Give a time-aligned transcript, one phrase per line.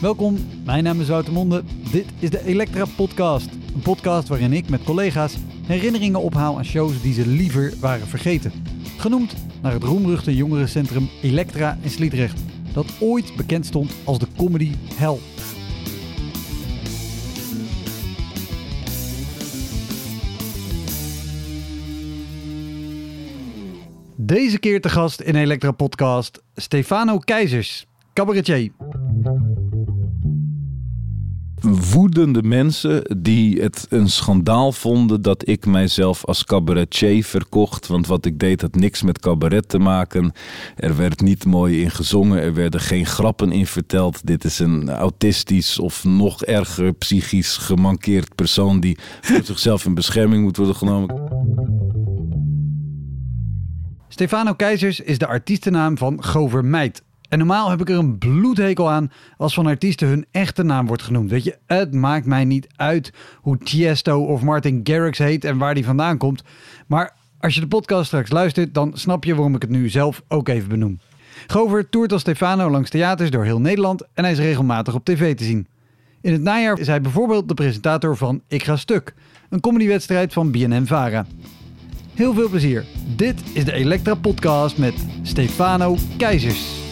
[0.00, 1.62] Welkom, mijn naam is Wouter Monde.
[1.92, 3.48] Dit is de Elektra Podcast.
[3.74, 5.36] Een podcast waarin ik met collega's
[5.66, 8.52] herinneringen ophaal aan shows die ze liever waren vergeten.
[8.96, 12.40] Genoemd naar het roemruchte jongerencentrum Elektra in Sliedrecht,
[12.72, 15.18] dat ooit bekend stond als de comedy hell.
[24.16, 28.70] Deze keer te gast in Elektra Podcast Stefano Keizers, cabaretier.
[31.76, 37.86] Woedende mensen die het een schandaal vonden dat ik mijzelf als cabaretier verkocht.
[37.86, 40.32] Want wat ik deed had niks met cabaret te maken.
[40.76, 44.26] Er werd niet mooi in gezongen, er werden geen grappen in verteld.
[44.26, 50.42] Dit is een autistisch of nog erger psychisch gemankeerd persoon die voor zichzelf in bescherming
[50.42, 51.16] moet worden genomen.
[54.08, 57.02] Stefano Keizers is de artiestennaam van Gover Meid.
[57.28, 61.02] En normaal heb ik er een bloedhekel aan als van artiesten hun echte naam wordt
[61.02, 61.30] genoemd.
[61.30, 65.74] Weet je, het maakt mij niet uit hoe Tiesto of Martin Garrix heet en waar
[65.74, 66.42] die vandaan komt.
[66.86, 70.22] Maar als je de podcast straks luistert, dan snap je waarom ik het nu zelf
[70.28, 70.98] ook even benoem.
[71.46, 75.36] Gover toert als Stefano langs theaters door heel Nederland en hij is regelmatig op tv
[75.36, 75.66] te zien.
[76.20, 79.14] In het najaar is hij bijvoorbeeld de presentator van Ik Ga Stuk,
[79.50, 81.26] een comedywedstrijd van BNN-Vara.
[82.14, 82.84] Heel veel plezier.
[83.16, 86.87] Dit is de Elektra Podcast met Stefano Keizers.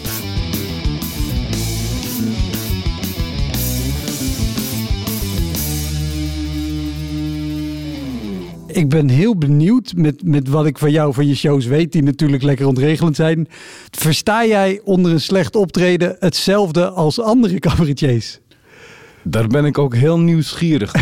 [8.76, 12.02] Ik ben heel benieuwd met, met wat ik van jou van je shows weet, die
[12.02, 13.48] natuurlijk lekker ontregelend zijn.
[13.90, 18.38] Versta jij onder een slecht optreden hetzelfde als andere cabaretiers?
[19.22, 20.92] Daar ben ik ook heel nieuwsgierig.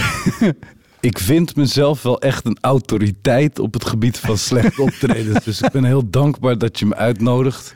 [1.00, 5.41] ik vind mezelf wel echt een autoriteit op het gebied van slecht optreden.
[5.44, 7.75] dus ik ben heel dankbaar dat je me uitnodigt.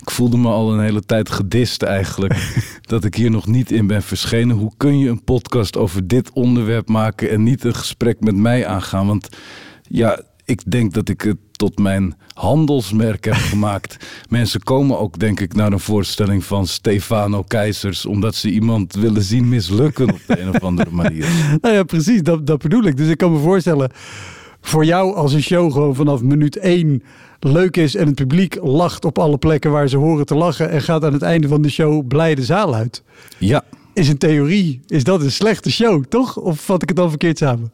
[0.00, 2.54] Ik voelde me al een hele tijd gedist eigenlijk.
[2.80, 4.56] dat ik hier nog niet in ben verschenen.
[4.56, 8.66] Hoe kun je een podcast over dit onderwerp maken en niet een gesprek met mij
[8.66, 9.06] aangaan?
[9.06, 9.28] Want
[9.82, 14.06] ja, ik denk dat ik het tot mijn handelsmerk heb gemaakt.
[14.28, 19.22] Mensen komen ook, denk ik, naar een voorstelling van Stefano Keizers, omdat ze iemand willen
[19.22, 21.28] zien mislukken op de een of andere manier.
[21.60, 22.96] Nou ja, precies, dat, dat bedoel ik.
[22.96, 23.90] Dus ik kan me voorstellen,
[24.60, 27.02] voor jou als een show gewoon vanaf minuut één
[27.40, 30.82] leuk is en het publiek lacht op alle plekken waar ze horen te lachen en
[30.82, 33.02] gaat aan het einde van de show blij de zaal uit.
[33.38, 33.64] Ja.
[33.94, 36.36] Is een theorie, is dat een slechte show, toch?
[36.36, 37.72] Of vat ik het dan verkeerd samen?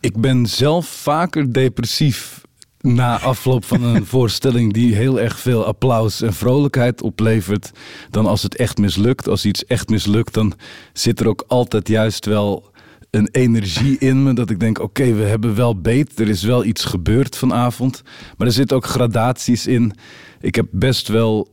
[0.00, 2.40] Ik ben zelf vaker depressief
[2.80, 7.70] na afloop van een voorstelling die heel erg veel applaus en vrolijkheid oplevert,
[8.10, 9.28] dan als het echt mislukt.
[9.28, 10.54] Als iets echt mislukt, dan
[10.92, 12.69] zit er ook altijd juist wel
[13.10, 16.20] een energie in me dat ik denk: oké, we hebben wel beet.
[16.20, 18.02] Er is wel iets gebeurd vanavond.
[18.36, 19.92] Maar er zitten ook gradaties in.
[20.40, 21.48] Ik heb best wel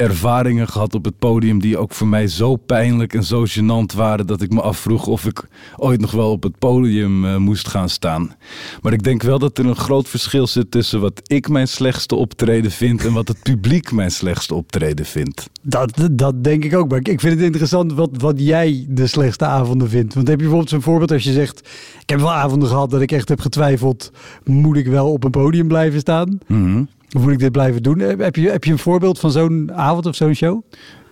[0.00, 4.26] ervaringen gehad op het podium die ook voor mij zo pijnlijk en zo gênant waren
[4.26, 7.88] dat ik me afvroeg of ik ooit nog wel op het podium uh, moest gaan
[7.88, 8.34] staan.
[8.82, 12.14] Maar ik denk wel dat er een groot verschil zit tussen wat ik mijn slechtste
[12.14, 15.50] optreden vind en wat het publiek mijn slechtste optreden vindt.
[15.62, 16.90] Dat, dat denk ik ook.
[16.90, 20.14] Maar ik vind het interessant wat, wat jij de slechtste avonden vindt.
[20.14, 21.58] Want heb je bijvoorbeeld zo'n voorbeeld als je zegt:
[22.00, 24.12] Ik heb wel avonden gehad dat ik echt heb getwijfeld:
[24.44, 26.38] moet ik wel op een podium blijven staan?
[26.46, 26.88] Mm
[27.18, 27.98] moet ik dit blijven doen?
[27.98, 30.62] Heb je, heb je een voorbeeld van zo'n avond of zo'n show?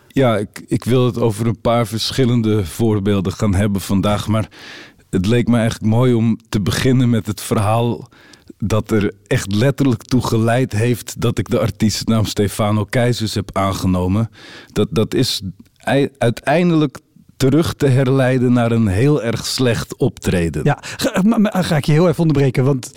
[0.09, 4.27] Ja, ik, ik wil het over een paar verschillende voorbeelden gaan hebben vandaag.
[4.29, 4.49] Maar
[5.11, 8.09] het leek me eigenlijk mooi om te beginnen met het verhaal
[8.59, 14.31] dat er echt letterlijk toe geleid heeft dat ik de artiestennaam Stefano Keizers heb aangenomen.
[14.73, 15.43] Dat, dat is
[16.19, 16.99] uiteindelijk
[17.37, 20.65] terug te herleiden naar een heel erg slecht optreden.
[20.65, 22.93] Ja, ga, ga ik je heel even onderbreken, want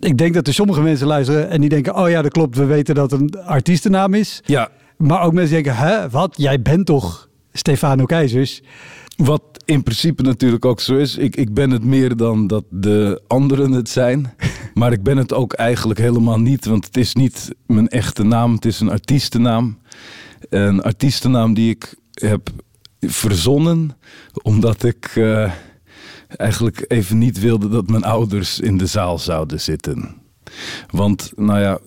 [0.00, 2.64] ik denk dat er sommige mensen luisteren en die denken: oh ja, dat klopt, we
[2.64, 4.42] weten dat een artiestennaam is.
[4.44, 4.68] Ja.
[4.96, 6.34] Maar ook mensen denken: hè, wat?
[6.36, 8.62] Jij bent toch Stefano Keizers?
[9.16, 11.16] Wat in principe natuurlijk ook zo is.
[11.16, 14.34] Ik, ik ben het meer dan dat de anderen het zijn.
[14.74, 16.64] Maar ik ben het ook eigenlijk helemaal niet.
[16.64, 18.52] Want het is niet mijn echte naam.
[18.52, 19.78] Het is een artiestennaam.
[20.48, 22.50] Een artiestennaam die ik heb
[23.00, 23.96] verzonnen.
[24.42, 25.14] Omdat ik...
[25.14, 25.52] Uh,
[26.36, 30.14] eigenlijk even niet wilde dat mijn ouders in de zaal zouden zitten.
[30.90, 31.78] Want, nou ja,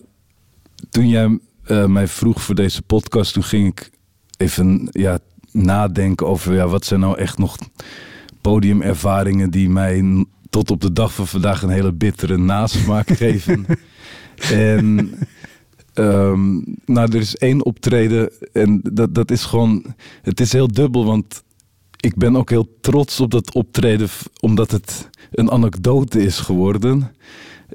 [0.89, 3.89] toen jij uh, mij vroeg voor deze podcast, toen ging ik
[4.37, 5.19] even ja,
[5.51, 7.57] nadenken over ja, wat zijn nou echt nog
[8.41, 13.65] podiumervaringen die mij tot op de dag van vandaag een hele bittere nasmaak geven.
[14.51, 15.11] en
[15.93, 21.05] um, nou, er is één optreden en dat, dat is gewoon, het is heel dubbel,
[21.05, 21.42] want
[22.03, 24.07] ik ben ook heel trots op dat optreden,
[24.39, 27.15] omdat het een anekdote is geworden.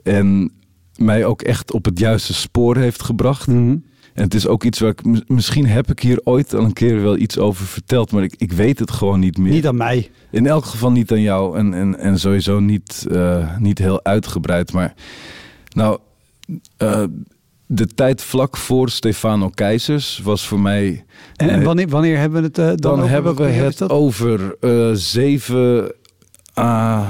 [0.02, 0.52] En
[0.96, 3.46] mij ook echt op het juiste spoor heeft gebracht.
[3.46, 3.76] Mhm.
[4.14, 5.28] En het is ook iets waar ik...
[5.28, 8.52] Misschien heb ik hier ooit al een keer wel iets over verteld, maar ik, ik
[8.52, 9.52] weet het gewoon niet meer.
[9.52, 10.10] Niet aan mij.
[10.30, 14.72] In elk geval niet aan jou en, en, en sowieso niet, eh, niet heel uitgebreid.
[14.72, 14.94] Maar
[15.74, 15.98] nou,
[16.76, 17.04] eh,
[17.70, 21.04] de tijd vlak voor Stefano Keizers was voor mij...
[21.36, 23.10] En, en Eh, wanneer, wanneer hebben we het eh, dan, dan over?
[23.10, 25.92] hebben we het over eh, zeven
[26.58, 27.04] à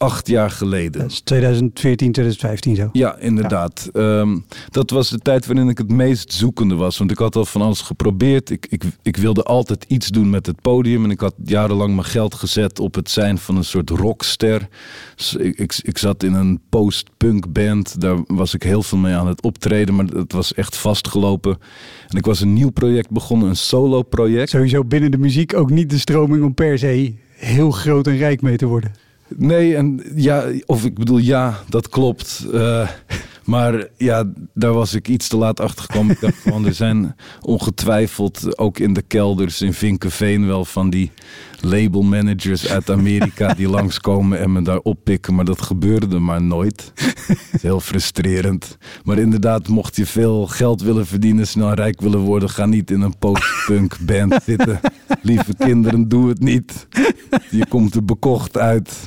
[0.00, 1.00] acht jaar geleden.
[1.00, 2.88] Dat is 2014, 2015 zo.
[2.92, 3.88] Ja, inderdaad.
[3.92, 4.38] Ehm,
[4.70, 6.98] dat was de tijd waarin ik het meest zoekende was.
[6.98, 8.50] Want ik had al van alles geprobeerd.
[8.50, 11.04] Ik, ik, ik wilde altijd iets doen met het podium.
[11.04, 14.68] En ik had jarenlang mijn geld gezet op het zijn van een soort rockster.
[15.16, 18.00] Dus ik, ik, ik zat in een post-punk band.
[18.00, 19.94] Daar was ik heel veel mee aan het optreden.
[19.94, 21.58] Maar het was echt vastgelopen.
[22.08, 24.50] En ik was een nieuw project begonnen, een solo project.
[24.50, 28.42] Sowieso binnen de muziek ook niet de stroming om per se heel groot en rijk
[28.42, 29.08] mee te worden.
[29.36, 32.46] Nee, en ja, of ik bedoel, ja, dat klopt.
[32.52, 32.88] Eh,
[33.44, 34.24] maar ja,
[34.54, 36.14] daar was ik iets te laat achter gekomen.
[36.14, 41.10] Ik dacht van, er zijn ongetwijfeld ook in de kelders in Vinkenveen wel van die
[41.62, 45.34] label managers uit Amerika die langskomen en me daar oppikken.
[45.34, 46.92] Maar dat gebeurde maar nooit.
[47.60, 48.78] Heel frustrerend.
[49.02, 53.00] Maar inderdaad, mocht je veel geld willen verdienen, snel rijk willen worden, ga niet in
[53.00, 54.80] een post-punk band zitten.
[55.22, 56.86] Lieve kinderen, doe het niet.
[57.50, 58.98] Je komt er bekocht uit.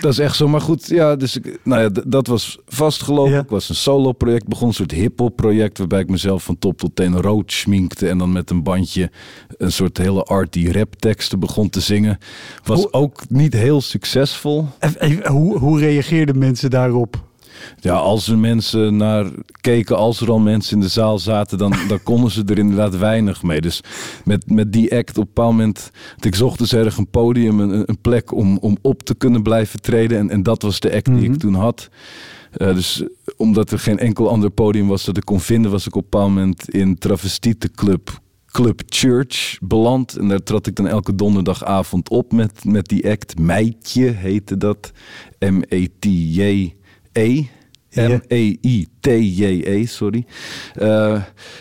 [0.00, 0.48] Dat is echt zo.
[0.48, 3.32] Maar goed, ja, dus ik, nou ja, dat was vastgelopen.
[3.32, 3.40] Ja.
[3.40, 6.78] Ik was een solo project, begon een soort hip-hop project waarbij ik mezelf van top
[6.78, 9.10] tot teen rood schminkte en dan met een bandje
[9.56, 12.18] een soort hele arty rap teksten begon te zingen.
[12.64, 14.66] Was Hoe- ook niet heel succesvol.
[14.78, 17.30] Even- hoe, hoe reageerden mensen daarop?
[17.80, 19.26] Ja, als er mensen naar
[19.60, 22.96] keken, als er al mensen in de zaal zaten, dan, dan konden ze er inderdaad
[22.98, 23.60] weinig mee.
[23.60, 23.80] Dus
[24.24, 27.82] met, met die act op een bepaald moment, ik zocht dus erg een podium, een,
[27.86, 30.18] een plek om, om op te kunnen blijven treden.
[30.18, 31.24] En, en dat was de act die Mhm.
[31.32, 31.88] ik toen had.
[32.52, 33.02] Eh, dus
[33.36, 36.08] omdat er geen enkel ander podium was dat ik kon vinden, was ik op een
[36.10, 38.20] bepaald moment in travestietenclub
[38.52, 40.16] Club Church beland.
[40.16, 43.38] En daar trad ik dan elke donderdagavond op met, met die act.
[43.38, 44.92] Meidje heette dat.
[45.38, 47.44] M-E-T-J-E.
[47.94, 50.24] M-E-I-T-J-E, sorry.
[50.74, 51.12] Eh,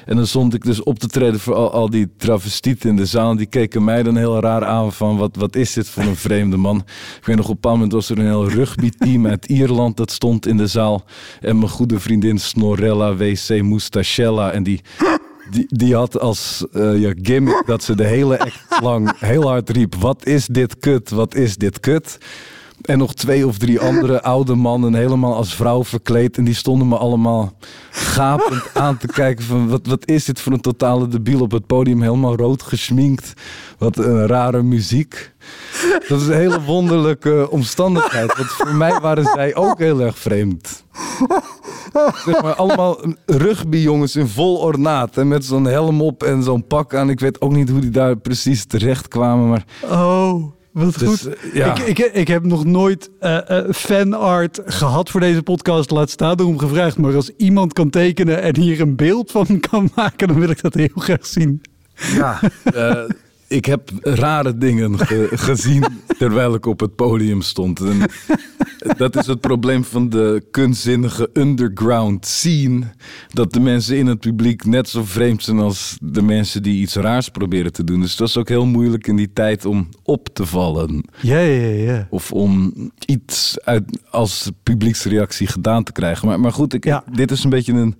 [0.05, 3.05] en dan stond ik dus op te treden voor al, al die travestieten in de
[3.05, 3.35] zaal.
[3.35, 6.57] Die keken mij dan heel raar aan van wat, wat is dit voor een vreemde
[6.57, 6.77] man.
[7.17, 10.11] Ik weet nog, op een bepaald moment was er een heel rugbyteam uit Ierland dat
[10.11, 11.03] stond in de zaal.
[11.41, 13.61] En mijn goede vriendin Snorella W.C.
[13.61, 14.51] Moustachella.
[14.51, 14.81] En die,
[15.49, 19.69] die, die had als eh, ja, gimmick dat ze de hele act lang heel hard
[19.69, 19.95] riep.
[19.95, 22.17] Wat is dit kut, wat is dit kut.
[22.81, 26.37] En nog twee of drie andere oude mannen helemaal als vrouw verkleed.
[26.37, 27.53] En die stonden me allemaal
[27.91, 31.67] gapend aan te kijken van wat, wat is dit voor een totale debiel op het
[31.67, 32.01] podium.
[32.01, 33.33] Helemaal rood gesminkt.
[33.77, 35.33] Wat een rare muziek.
[36.07, 38.37] Dat is een hele wonderlijke omstandigheid.
[38.37, 40.83] Want voor mij waren zij ook heel erg vreemd.
[42.25, 45.17] Zeg maar, allemaal rugbyjongens in vol ornaat.
[45.17, 47.09] En met zo'n helm op en zo'n pak aan.
[47.09, 49.49] Ik weet ook niet hoe die daar precies terecht kwamen.
[49.49, 51.35] Maar Oh, wat Dus, goed.
[51.35, 51.75] eh, ja.
[51.75, 55.91] ik, ik, ik heb nog nooit eh eh, fanart gehad voor deze podcast.
[55.91, 56.97] Laat staan erom gevraagd.
[56.97, 60.61] Maar als iemand kan tekenen en hier een beeld van kan maken, dan wil ik
[60.61, 61.61] dat heel graag zien.
[62.13, 63.03] Ja, eh,
[63.51, 65.85] ik heb rare dingen ge- gezien
[66.17, 67.79] terwijl ik op het podium stond.
[67.79, 67.97] En
[68.97, 72.81] dat is het probleem van de kunstzinnige underground scene.
[73.27, 76.95] Dat de mensen in het publiek net zo vreemd zijn als de mensen die iets
[76.95, 77.99] raars proberen te doen.
[78.01, 81.03] Dus het was ook heel moeilijk in die tijd om op te vallen.
[81.21, 82.07] Ja, ja, ja.
[82.09, 82.73] Of om
[83.05, 86.27] iets uit, als publieksreactie gedaan te krijgen.
[86.27, 87.03] Maar, maar goed, ik, Ja.
[87.13, 87.95] dit is een beetje een.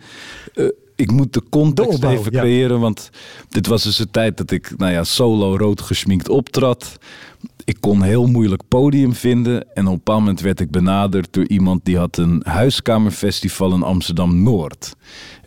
[0.96, 2.40] Ik moet de context De opbouw, even ja.
[2.40, 2.80] creëren.
[2.80, 3.10] Want
[3.50, 6.98] dit was dus de tijd dat ik nou ja, solo rood gesminkt optrad.
[7.64, 9.74] Ik kon heel moeilijk podium vinden.
[9.74, 13.84] En op een bepaald moment werd ik benaderd door iemand die had een huiskamerfestival in
[13.84, 14.96] Amsterdam Noord.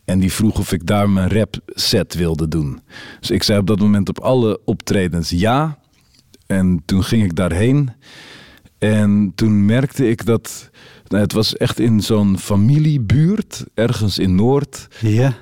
[0.04, 2.80] En die vroeg of ik daar mijn rap set wilde doen.
[3.20, 5.78] Dus ik zei op dat moment op alle optredens ja.
[6.46, 7.90] En toen ging ik daarheen.
[8.78, 10.70] En toen merkte ik dat.
[11.08, 14.88] Nou, het was echt in zo'n familiebuurt, ergens in Noord.
[15.00, 15.34] Ja.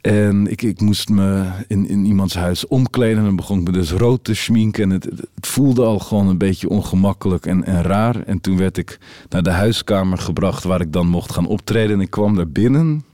[0.00, 3.18] En ik, ik moest me in, in iemands huis omkleden.
[3.18, 4.82] En dan begon ik me dus rood te schminken.
[4.82, 8.22] En het, het voelde al gewoon een beetje ongemakkelijk en, en raar.
[8.22, 11.96] En toen werd ik naar de huiskamer gebracht waar ik dan mocht gaan optreden.
[11.96, 13.04] En ik kwam daar binnen.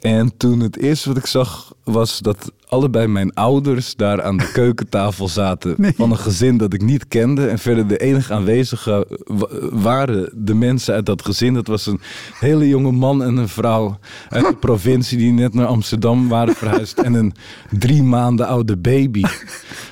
[0.00, 4.50] En toen het eerste wat ik zag was dat allebei mijn ouders daar aan de
[4.60, 5.92] keukentafel zaten Nee.
[5.96, 7.46] van een gezin dat ik niet kende.
[7.46, 11.54] En verder de enige aanwezige wa- waren de mensen uit dat gezin.
[11.54, 12.00] Dat was een
[12.38, 13.98] hele jonge man en een vrouw
[14.28, 16.98] uit de provincie die net naar Amsterdam waren verhuisd.
[16.98, 17.32] En een
[17.78, 19.22] drie maanden oude baby.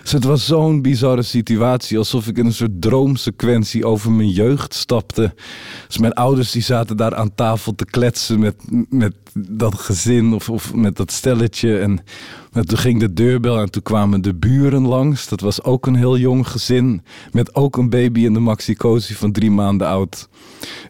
[0.03, 1.99] Dus het was zo'n bizarre situatie.
[1.99, 5.35] Alsof ik in een soort droomsequentie over mijn jeugd stapte.
[5.87, 8.55] Dus mijn ouders die zaten daar aan tafel te kletsen met,
[8.89, 9.15] met
[9.49, 11.79] dat gezin of, of met dat stelletje.
[11.79, 11.99] En
[12.53, 15.29] en toen ging de deurbel en toen kwamen de buren langs.
[15.29, 17.03] Dat was ook een heel jong gezin.
[17.33, 20.29] Met ook een baby in de maxicosi van drie maanden oud.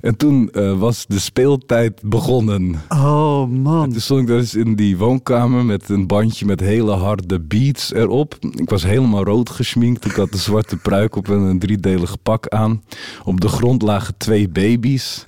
[0.00, 2.83] En toen eh, was de speeltijd begonnen.
[2.88, 3.91] Oh man.
[3.91, 8.37] Toen stond ik dus in die woonkamer met een bandje met hele harde beats erop.
[8.41, 10.05] Ik was helemaal rood geschminkt.
[10.05, 12.83] Ik had een zwarte pruik op en een driedelig pak aan.
[13.25, 15.27] Op de grond lagen twee baby's.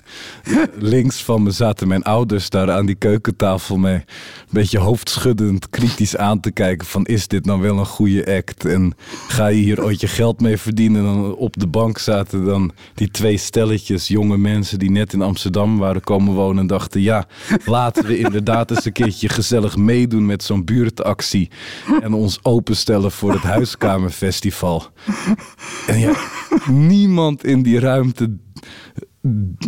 [0.79, 3.93] Links van me zaten mijn ouders daar aan die keukentafel mee.
[3.93, 4.03] Een
[4.49, 8.65] beetje hoofdschuddend, kritisch aan te kijken van is dit nou wel een goede act?
[8.65, 8.93] En
[9.27, 11.05] ga je hier ooit je geld mee verdienen?
[11.05, 15.21] En dan op de bank zaten dan die twee stelletjes jonge mensen die net in
[15.21, 17.27] Amsterdam waren komen wonen en dachten ja,
[17.65, 21.49] laten we inderdaad eens een keertje gezellig meedoen met zo'n buurtactie
[22.01, 24.85] en ons openstellen voor het huiskamerfestival.
[25.87, 26.13] En ja,
[26.69, 28.37] niemand in die ruimte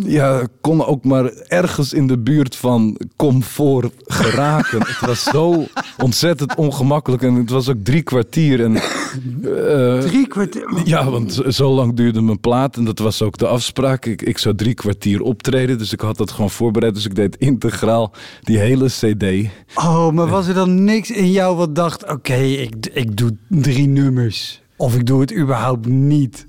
[0.06, 4.80] ja, kon ook maar ergens in de buurt van comfort geraken.
[4.80, 5.66] het was zo
[5.98, 8.64] ontzettend ongemakkelijk en het was ook drie kwartier.
[8.64, 10.82] En, eh, Drie kwartier.
[10.86, 14.06] ja, want zo- lang duurde mijn plaat en dat was ook de afspraak.
[14.06, 16.94] Ik, ik zou drie kwartier optreden, dus ik had dat gewoon voorbereid.
[16.94, 19.50] Dus ik deed integraal die hele cd.
[19.76, 23.88] Oh, maar was er dan niks in jou wat dacht: oké, ik, ik doe drie
[23.88, 24.62] nummers.
[24.78, 26.46] Of ik doe het überhaupt niet.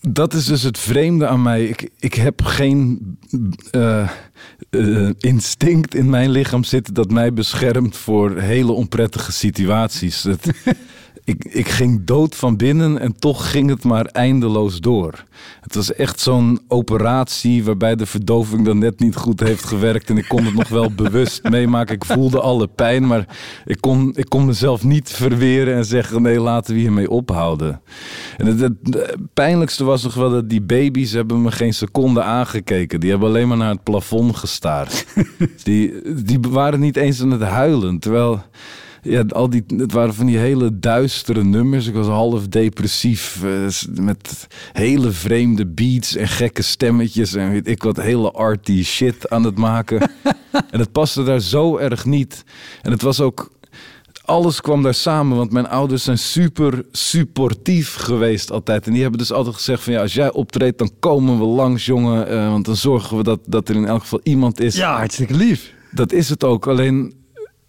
[0.00, 1.64] Dat is dus het vreemde aan mij.
[1.64, 3.00] Ik, ik heb geen
[3.70, 4.08] eh,
[4.70, 10.22] eh, instinct in mijn lichaam zitten dat mij beschermt voor hele onprettige situaties.
[10.22, 10.50] Het,
[11.28, 15.24] ik, ik ging dood van binnen en toch ging het maar eindeloos door.
[15.60, 20.10] Het was echt zo'n operatie waarbij de verdoving dan net niet goed heeft gewerkt.
[20.10, 21.94] En ik kon het nog wel bewust meemaken.
[21.94, 26.40] Ik voelde alle pijn, maar ik kon, ik kon mezelf niet verweren en zeggen: nee,
[26.40, 27.80] laten we hiermee ophouden.
[28.36, 32.22] En het, het, het pijnlijkste was nog wel dat die baby's hebben me geen seconde
[32.22, 33.00] aangekeken.
[33.00, 35.06] Die hebben alleen maar naar het plafond gestaard.
[35.64, 35.92] die,
[36.24, 37.98] die waren niet eens aan het huilen.
[37.98, 38.42] Terwijl
[39.10, 41.86] ja, al die, het waren van die hele duistere nummers.
[41.86, 43.42] Ik was half depressief.
[43.44, 43.66] eh,
[44.00, 47.34] met hele vreemde beats en gekke stemmetjes.
[47.34, 50.00] En weet ik wat, hele arty shit aan het maken.
[50.70, 52.44] en het paste daar zo erg niet.
[52.82, 53.56] En het was ook.
[54.24, 58.86] Alles kwam daar samen, want mijn ouders zijn super supportief geweest altijd.
[58.86, 61.86] En die hebben dus altijd gezegd van ja, als jij optreedt, dan komen we langs,
[61.86, 62.28] jongen.
[62.28, 65.34] eh, want dan zorgen we dat, dat er in elk geval iemand is Ja, hartstikke
[65.34, 65.72] lief.
[65.90, 66.66] dat is het ook.
[66.66, 67.14] Alleen,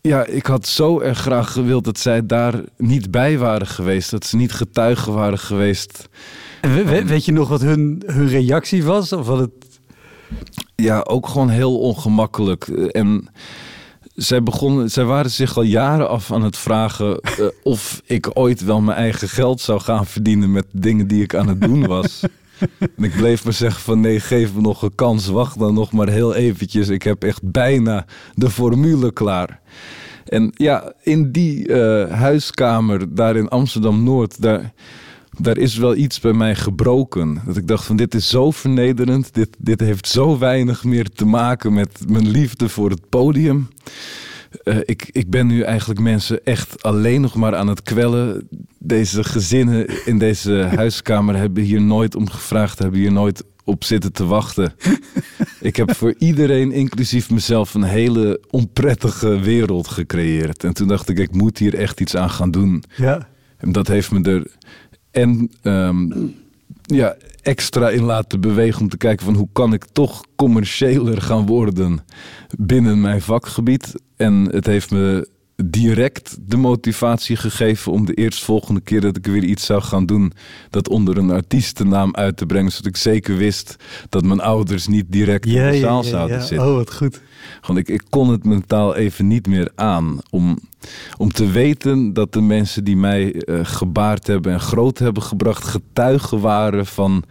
[0.01, 4.11] ja, ik had zo erg graag gewild dat zij daar niet bij waren geweest.
[4.11, 6.09] Dat ze niet getuigen waren geweest.
[6.61, 9.13] En we- we- weet je nog wat hun, hun reactie was?
[9.13, 9.51] Of wat het...
[10.75, 12.67] Ja, ook gewoon heel ongemakkelijk.
[12.67, 13.27] Eh, En
[14.15, 18.63] zij, begonnen, zij waren zich al jaren af aan het vragen eh, of ik ooit
[18.63, 22.19] wel mijn eigen geld zou gaan verdienen met dingen die ik aan het doen was.
[22.97, 25.27] Ik bleef maar zeggen van nee, geef me nog een kans.
[25.27, 26.87] Wacht dan nog maar heel eventjes.
[26.87, 29.59] Ik heb echt bijna de formule klaar.
[30.25, 34.73] En ja, in die eh, huiskamer daar in Amsterdam-Noord, daar,
[35.37, 37.41] daar is wel iets bij mij gebroken.
[37.45, 39.33] Dat ik dacht van dit is zo vernederend.
[39.33, 43.67] Dit, dit heeft zo weinig meer te maken met mijn liefde voor het podium.
[44.63, 48.47] Eh, ik, ik ben nu eigenlijk mensen echt alleen nog maar aan het kwellen.
[48.79, 54.11] Deze gezinnen in deze huiskamer hebben hier nooit om gevraagd, hebben hier nooit op zitten
[54.11, 54.73] te wachten.
[55.61, 60.63] ik heb voor iedereen, inclusief mezelf, een hele onprettige wereld gecreëerd.
[60.63, 62.83] En toen dacht ik, ik moet hier echt iets aan gaan doen.
[62.95, 63.27] Ja.
[63.57, 64.51] En dat heeft me er
[65.11, 66.07] en ehm,
[66.81, 71.45] ja, extra in laten bewegen om te kijken van hoe kan ik toch commerciëler gaan
[71.45, 71.99] worden
[72.57, 73.93] binnen mijn vakgebied.
[74.19, 75.27] En het heeft me
[75.65, 80.31] direct de motivatie gegeven om de eerstvolgende keer dat ik weer iets zou gaan doen,
[80.69, 83.75] dat onder een artiestennaam uit te brengen, zodat ik zeker wist
[84.09, 86.67] dat mijn ouders niet direct in de zaal zouden zitten.
[86.67, 87.21] Oh, wat goed.
[87.61, 90.19] Gewoon, ik, ik kon het mentaal even niet meer aan.
[90.29, 90.59] Om,
[91.17, 95.63] om te weten dat de mensen die mij eh, gebaard hebben en groot hebben gebracht,
[95.63, 97.23] getuigen waren van.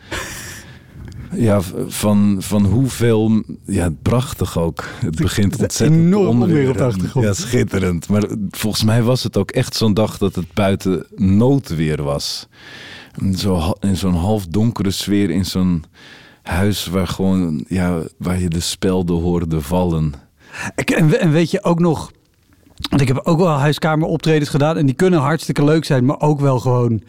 [1.35, 3.43] Ja, van, van hoeveel.
[3.67, 4.85] Ja, prachtig ook.
[5.01, 6.87] Het begint ontzettend enorm onweer.
[7.15, 7.23] op.
[7.23, 8.09] Ja, schitterend.
[8.09, 12.49] Maar volgens mij was het ook echt zo'n dag dat het buiten noodweer was.
[13.37, 15.85] Zo, in zo'n half donkere sfeer, in zo'n
[16.43, 20.13] huis waar gewoon, ja, waar je de spelden hoorde vallen.
[20.75, 22.11] En weet je ook nog
[22.91, 26.41] Want ik heb ook wel huiskameroptredens gedaan en die kunnen hartstikke leuk zijn, maar ook
[26.41, 27.03] wel gewoon...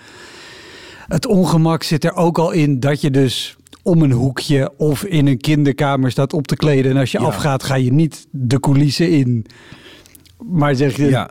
[1.08, 5.28] Het ongemak zit er ook al in dat je dus om een hoekje of in
[5.28, 6.92] een kinderkamer staat op te kleden.
[6.92, 7.26] En als je Ja.
[7.26, 9.46] afgaat, ga je niet de coulissen in.
[10.52, 11.30] Maar zeg je, Ja,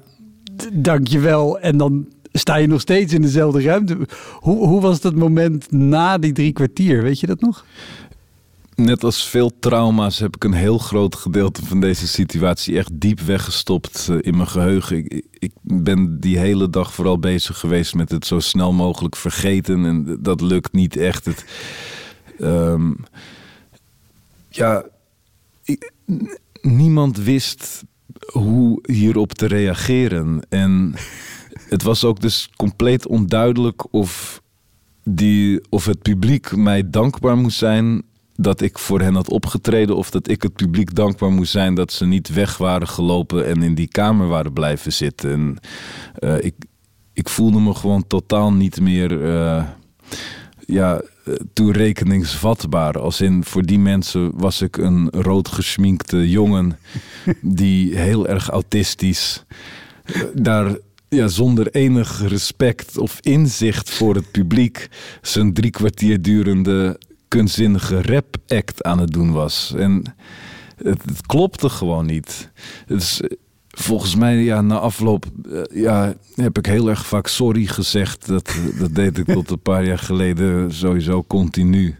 [0.72, 1.58] dank je wel.
[1.58, 3.96] En dan sta je nog steeds in dezelfde ruimte.
[4.34, 7.02] Hoe, hoe was dat moment na die drie kwartier?
[7.02, 7.64] Weet je dat nog?
[8.78, 13.20] net als veel trauma's heb ik een heel groot gedeelte van deze situatie echt diep
[13.20, 14.96] weggestopt eh, in mijn geheugen.
[14.96, 19.84] Ik, ik ben die hele dag vooral bezig geweest met het zo snel mogelijk vergeten.
[19.84, 21.24] En dat lukt niet echt.
[21.24, 21.44] Het,
[22.38, 22.92] ehm,
[24.48, 24.84] ja,
[26.60, 27.84] niemand wist
[28.32, 30.46] hoe hierop te reageren.
[30.48, 30.94] En
[31.68, 34.42] het was ook dus compleet onduidelijk of,
[35.04, 38.02] die, of het publiek mij dankbaar moest zijn
[38.34, 39.96] dat ik voor hen had opgetreden.
[39.96, 43.62] Of dat ik het publiek dankbaar moest zijn dat ze niet weg waren gelopen en
[43.62, 45.30] in die kamer waren blijven zitten.
[45.30, 45.58] En
[46.14, 46.54] eh, ik,
[47.12, 49.24] ik voelde me gewoon totaal niet meer.
[49.24, 49.64] eh,
[50.66, 51.02] ja,
[51.52, 52.98] toerekeningsvatbaar.
[52.98, 56.78] Als in, voor die mensen was ik een rood geschminkte jongen
[57.42, 59.44] die heel erg autistisch
[60.04, 60.76] eh, daar
[61.08, 64.88] ja, zonder enig respect of inzicht voor het publiek
[65.22, 69.74] zijn drie kwartier durende kunstzinnige rap-act aan het doen was.
[69.76, 70.14] En
[70.76, 72.50] het, het klopte gewoon niet.
[72.86, 73.30] Het is, eh,
[73.80, 78.26] volgens mij, ja, na afloop eh, ja, heb ik heel erg vaak sorry gezegd.
[78.26, 81.96] Dat, dat deed ik tot een paar jaar geleden sowieso continu.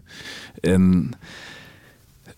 [0.60, 1.10] En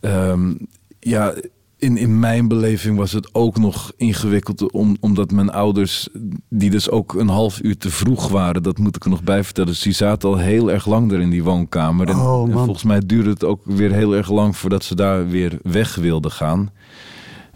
[0.01, 0.55] ehm,
[1.01, 1.35] ja,
[1.77, 6.09] in, in mijn beleving was het ook nog ingewikkeld, om, omdat mijn ouders,
[6.49, 9.45] die dus ook een half uur te vroeg waren, dat moet ik er nog bij
[9.45, 9.71] vertellen.
[9.71, 12.09] Dus die zaten al heel erg lang daar in die woonkamer.
[12.09, 15.29] En, Oh, en volgens mij duurde het ook weer heel erg lang voordat ze daar
[15.29, 16.71] weer weg wilden gaan.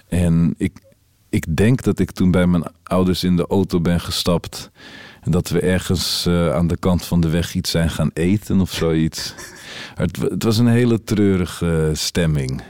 [0.08, 0.72] En ik,
[1.34, 4.70] ik denk dat ik toen bij mijn ouders in de auto ben gestapt.
[5.20, 8.60] En dat we ergens eh, aan de kant van de weg iets zijn gaan eten
[8.60, 9.34] of zoiets.
[9.94, 12.62] Het, het was een hele treurige stemming.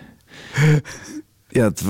[1.49, 1.83] Ja, het,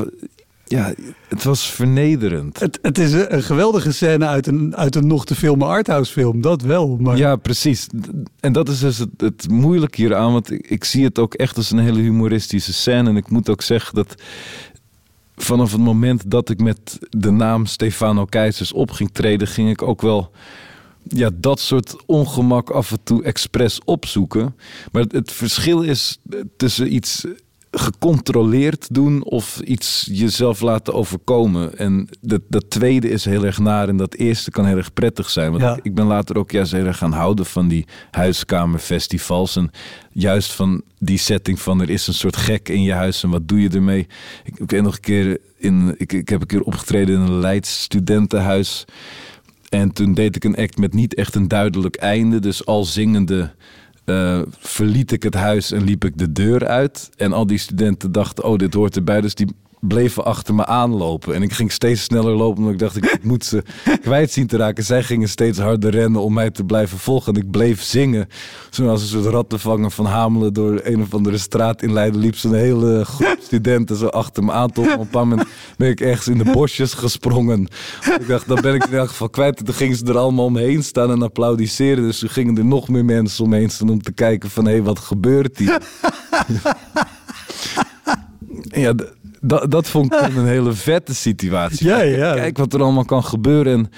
[0.64, 0.94] ja,
[1.28, 2.60] het was vernederend.
[2.60, 6.12] Het, het is een, een geweldige scène uit een, uit een nog te filmen arthouse
[6.12, 6.40] film.
[6.40, 6.96] Dat wel.
[7.00, 7.86] Maar Ja, precies.
[8.40, 10.32] En dat is dus het, het moeilijke hieraan.
[10.32, 13.08] Want ik, ik zie het ook echt als een hele humoristische scène.
[13.08, 14.14] En ik moet ook zeggen dat
[15.36, 19.82] vanaf het moment dat ik met de naam Stefano Keizers op ging treden, ging ik
[19.82, 20.30] ook wel
[21.08, 24.56] ja, dat soort ongemak af en toe expres opzoeken.
[24.92, 26.18] Maar het, verschil is
[26.56, 27.24] tussen iets
[27.78, 31.78] gecontroleerd doen of iets jezelf laten overkomen.
[31.78, 35.30] En dat, dat tweede is heel erg naar en dat eerste kan heel erg prettig
[35.30, 35.50] zijn.
[35.50, 35.76] Want Ja.
[35.76, 39.56] ik, ik ben later ook juist heel erg gaan houden van die huiskamerfestivals.
[39.56, 39.70] En
[40.12, 43.48] juist van die setting van er is een soort gek in je huis en wat
[43.48, 44.06] doe je ermee.
[44.44, 47.82] Ik, ik nog een keer in, ik, ik heb een keer opgetreden in een Leids
[47.82, 48.84] studentenhuis.
[49.68, 52.38] En toen deed ik een act met niet echt een duidelijk einde.
[52.38, 53.54] Dus al zingende
[54.04, 57.10] eh, verliet ik het huis en liep ik de deur uit.
[57.16, 59.20] En al die studenten dachten, oh, dit hoort erbij.
[59.20, 59.48] Dus die
[59.88, 61.34] bleven achter me aanlopen.
[61.34, 63.62] En ik ging steeds sneller lopen, omdat ik dacht, ik moet ze
[64.02, 64.84] kwijt zien te raken.
[64.84, 67.34] Zij gingen steeds harder rennen om mij te blijven volgen.
[67.34, 68.28] En ik bleef zingen.
[68.70, 72.54] Zoals een soort rattenvanger van Hamelen door een of andere straat in Leiden liep zo'n
[72.54, 74.72] hele groep studenten zo achter me aan.
[74.72, 77.68] Tot op een bepaald moment ben ik ergens in de bosjes gesprongen.
[78.20, 79.58] Ik dacht, dan ben ik in elk geval kwijt.
[79.58, 82.04] En toen gingen ze er allemaal omheen staan en applaudisseren.
[82.04, 84.82] Dus toen gingen er nog meer mensen omheen staan om te kijken van, hé, hey,
[84.82, 85.82] wat gebeurt hier?
[88.84, 88.94] ja,
[89.44, 91.86] dat, dat vond ik een hele vette situatie.
[91.86, 92.34] Ja, ja.
[92.34, 93.72] Kijk wat er allemaal kan gebeuren.
[93.72, 93.90] En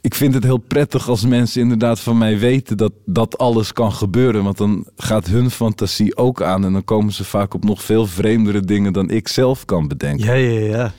[0.00, 3.92] ik vind het heel prettig als mensen inderdaad van mij weten dat dat alles kan
[3.92, 4.44] gebeuren.
[4.44, 6.64] Want dan gaat hun fantasie ook aan.
[6.64, 10.26] En dan komen ze vaak op nog veel vreemdere dingen dan ik zelf kan bedenken.
[10.26, 10.66] ja, ja.
[10.66, 10.92] ja.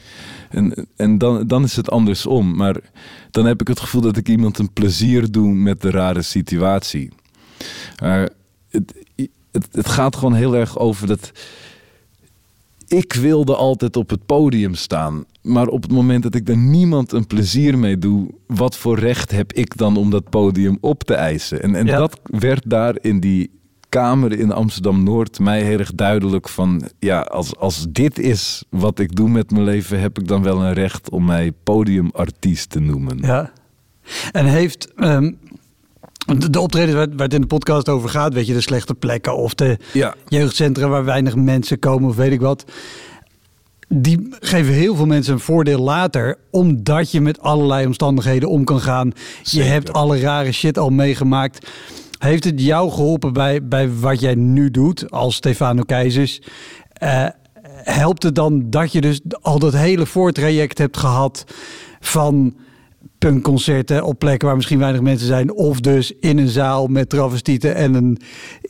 [0.50, 2.56] En, en dan, dan is het andersom.
[2.56, 2.76] Maar
[3.32, 7.10] dan heb ik het gevoel dat ik iemand een plezier doe met de rare situatie.
[8.02, 8.30] Maar
[8.70, 8.94] het,
[9.52, 11.32] het, het gaat gewoon heel erg over dat.
[12.92, 15.24] Ik wilde altijd op het podium staan.
[15.42, 19.32] Maar op het moment dat ik er niemand een plezier mee doe, wat voor recht
[19.32, 21.62] heb ik dan om dat podium op te eisen?
[21.62, 21.98] En, en Ja.
[21.98, 23.50] dat werd daar in die
[23.90, 29.00] kamer in Amsterdam Noord mij heel erg duidelijk van: ja, als, als dit is wat
[29.00, 32.80] ik doe met mijn leven, heb ik dan wel een recht om mij podiumartiest te
[32.80, 33.18] noemen.
[33.22, 33.52] Ja.
[34.32, 35.32] En heeft ehm,
[36.26, 38.94] de, de optredens waar, waar het in de podcast over gaat, weet je, de slechte
[38.94, 40.16] plekken of de Ja.
[40.28, 42.66] jeugdcentra waar weinig mensen komen of weet ik wat.
[43.88, 48.80] Die geven heel veel mensen een voordeel later, omdat je met allerlei omstandigheden om kan
[48.82, 49.12] gaan.
[49.42, 49.66] Zeker.
[49.68, 51.68] Je hebt alle rare shit al meegemaakt.
[52.18, 56.42] Heeft het jou geholpen bij, bij wat jij nu doet als Stefano Keizers?
[56.94, 57.26] Eh,
[57.84, 61.44] helpt het dan dat je dus al dat hele voortraject hebt gehad
[62.00, 62.56] van
[63.30, 65.54] punkconcerten op plekken waar misschien weinig mensen zijn.
[65.54, 68.18] Of dus in een zaal met travestieten en een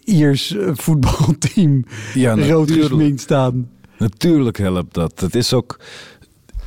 [0.03, 1.83] Iers eh, voetbalteam
[2.13, 3.69] Ja, rood gesminkt staan.
[3.97, 5.19] Natuurlijk helpt dat.
[5.19, 5.79] Het is ook.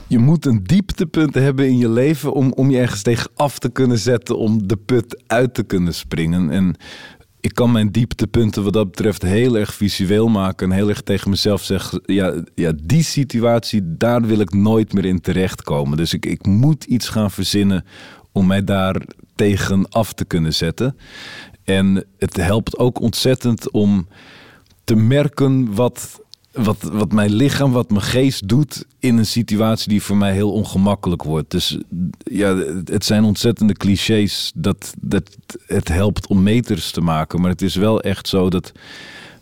[0.06, 3.68] Je moet een dieptepunt hebben in je leven om, om je ergens tegen af te
[3.70, 6.50] kunnen zetten, om de put uit te kunnen springen.
[6.50, 6.76] En
[7.44, 11.30] ik kan mijn dieptepunten wat dat betreft heel erg visueel maken en heel erg tegen
[11.30, 15.96] mezelf zeggen: ja, ja die situatie, daar wil ik nooit meer in terechtkomen.
[15.96, 17.84] Dus ik, ik moet iets gaan verzinnen
[18.32, 19.02] om mij daar
[19.34, 20.96] tegen af te kunnen zetten.
[21.64, 24.08] En het helpt ook ontzettend om
[24.84, 26.20] te merken wat,
[26.54, 30.52] wat, wat mijn lichaam, wat mijn geest doet in een situatie die voor mij heel
[30.52, 31.50] ongemakkelijk wordt.
[31.50, 31.78] Dus
[32.18, 35.36] ja, het zijn ontzettende clichés dat, dat
[35.66, 37.40] het helpt om meters te maken.
[37.40, 38.72] Maar het is wel echt zo dat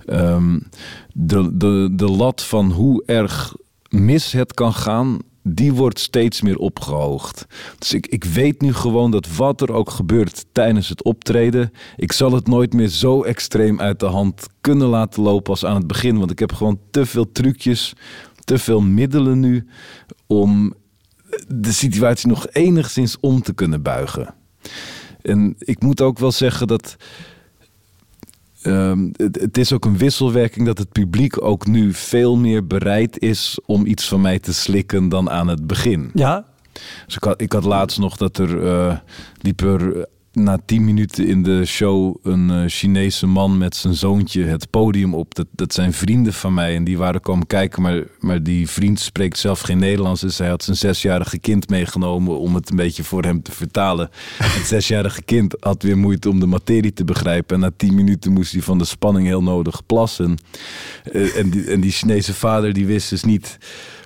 [0.07, 0.59] ehm,
[1.12, 3.55] de, de, de lat van hoe erg
[3.88, 7.46] mis het kan gaan, die wordt steeds meer opgehoogd.
[7.78, 12.12] Dus ik, ik weet nu gewoon dat wat er ook gebeurt tijdens het optreden, ik
[12.12, 15.87] zal het nooit meer zo extreem uit de hand kunnen laten lopen als aan het
[15.87, 16.18] begin.
[16.18, 17.92] Want ik heb gewoon te veel trucjes,
[18.44, 19.66] te veel middelen nu
[20.26, 20.74] om
[21.48, 24.35] de situatie nog enigszins om te kunnen buigen.
[25.22, 26.96] En ik moet ook wel zeggen dat.
[28.62, 33.18] Ehm, het, het is ook een wisselwerking dat het publiek ook nu veel meer bereid
[33.18, 36.11] is om iets van mij te slikken dan aan het begin.
[36.14, 36.44] Ja,
[37.07, 38.96] Dus ik had, ik had laatst nog dat er eh,
[39.40, 44.45] liep er na tien minuten in de show een eh, Chinese man met zijn zoontje
[44.45, 45.35] het podium op.
[45.35, 49.01] Dat, dat zijn vrienden van mij en die waren komen kijken, maar, maar die vriend
[49.01, 50.21] spreekt zelf geen Nederlands.
[50.21, 54.11] Dus hij had zijn zesjarige kind meegenomen om het een beetje voor hem te vertalen.
[54.38, 57.57] Het zesjarige kind had weer moeite om de materie te begrijpen.
[57.57, 60.38] En na tien minuten moest hij van de spanning heel nodig plassen.
[61.12, 63.59] Eh, en, die, en die Chinese vader die wist dus niet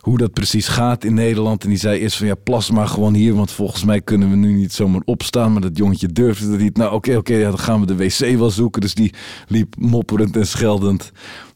[0.06, 1.62] hoe dat precies gaat in Nederland.
[1.62, 4.36] En die zei eerst van ja, plas maar gewoon hier, want volgens mij kunnen we
[4.36, 5.52] nu niet zomaar opstaan.
[5.52, 6.76] Maar dat jongetje durfde het niet.
[6.76, 8.80] Nou oké, oké, dan gaan we de wc wel zoeken.
[8.80, 9.14] Dus die
[9.48, 11.12] liep mopperend en scheldend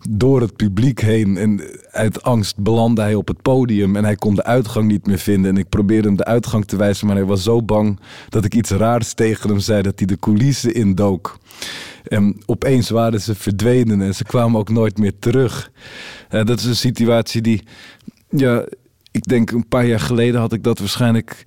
[0.09, 1.37] door het publiek heen.
[1.37, 1.61] En
[1.91, 5.51] uit angst belandde hij op het podium en hij kon de uitgang niet meer vinden.
[5.51, 8.55] En ik probeerde hem de uitgang te wijzen, maar hij was zo bang dat ik
[8.55, 11.39] iets raars tegen hem zei dat hij de coulissen indook.
[12.05, 15.71] En opeens waren ze verdwenen en ze kwamen ook nooit meer terug.
[16.29, 17.63] Eh, dat is een situatie die,
[18.31, 18.65] ja,
[19.11, 21.45] ik denk een paar jaar geleden had ik dat waarschijnlijk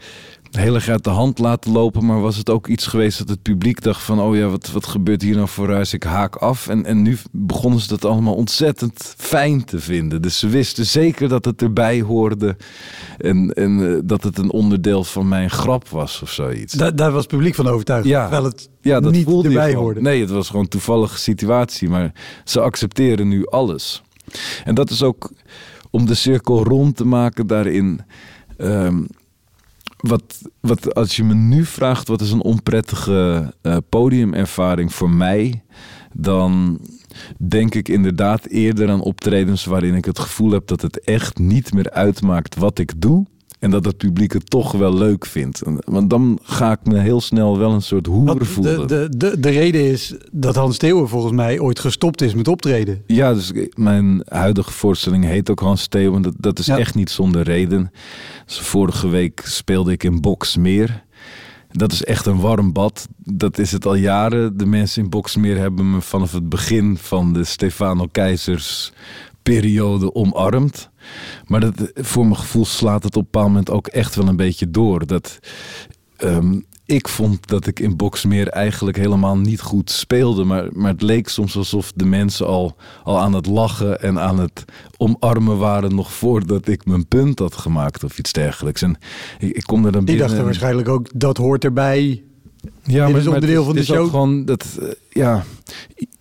[0.51, 2.05] heel erg uit de hand laten lopen.
[2.05, 4.19] Maar was het ook iets geweest dat het publiek dacht van...
[4.19, 5.93] oh ja, wat, wat gebeurt hier nou voor ruis?
[5.93, 6.67] Ik haak af.
[6.67, 10.21] En, en nu begonnen ze dat allemaal ontzettend fijn te vinden.
[10.21, 12.55] Dus ze wisten zeker dat het erbij hoorde.
[13.17, 16.73] En, en eh, dat het een onderdeel van mijn grap was of zoiets.
[16.73, 18.07] da- daar was het publiek van overtuigd.
[18.07, 18.21] Ja.
[18.21, 20.01] Terwijl het Ja, dat niet voelde erbij hoorde.
[20.01, 21.89] Nee, het was gewoon een toevallige situatie.
[21.89, 22.11] Maar
[22.43, 24.01] ze accepteren nu alles.
[24.63, 25.31] En dat is ook
[25.93, 28.01] om de cirkel rond te maken daarin.
[28.58, 29.03] ehm,
[29.97, 35.63] wat, wat, als je me nu vraagt wat is een onprettige eh, podiumervaring voor mij,
[36.13, 36.79] dan
[37.38, 41.73] denk ik inderdaad eerder aan optredens waarin ik het gevoel heb dat het echt niet
[41.73, 43.25] meer uitmaakt wat ik doe.
[43.63, 45.62] En dat het publiek het toch wel leuk vindt.
[45.86, 48.88] Want dan ga ik me heel snel wel een soort hoer voelen.
[48.88, 52.47] de, de, de, de reden is dat Hans Theeuwen volgens mij ooit gestopt is met
[52.47, 53.04] optreden.
[53.08, 56.15] Ja, dus mijn huidige voorstelling heet ook Hans Theo.
[56.15, 56.78] En dat, dat is Ja.
[56.78, 57.91] echt niet zonder reden.
[58.45, 61.04] Dus vorige week speelde ik in Boksmeer.
[61.71, 63.08] Dat is echt een warm bad.
[63.17, 64.58] Dat is het al jaren.
[64.58, 68.93] De mensen in Boksmeer hebben me vanaf het begin van de Stefano Keizers
[69.43, 70.89] periode omarmd.
[71.47, 74.36] Maar dat, voor mijn gevoel slaat het op een bepaald moment ook echt wel een
[74.36, 75.06] beetje door.
[75.08, 75.39] Dat,
[76.17, 80.43] ehm, ik vond dat ik in Boksmeer eigenlijk helemaal niet goed speelde.
[80.43, 84.39] Maar, maar het leek soms alsof de mensen al, al aan het lachen en aan
[84.39, 84.65] het
[84.97, 85.95] omarmen waren...
[85.95, 88.82] nog voordat ik mijn punt had gemaakt of iets dergelijks.
[88.82, 88.97] En
[89.39, 90.17] ik, ik kom er dan Die binnen...
[90.19, 92.23] dachten en- waarschijnlijk ook, dat hoort erbij.
[92.84, 94.10] ja, Dit is het onderdeel is- van de het show.
[94.10, 95.43] gewoon dat, eh, ja,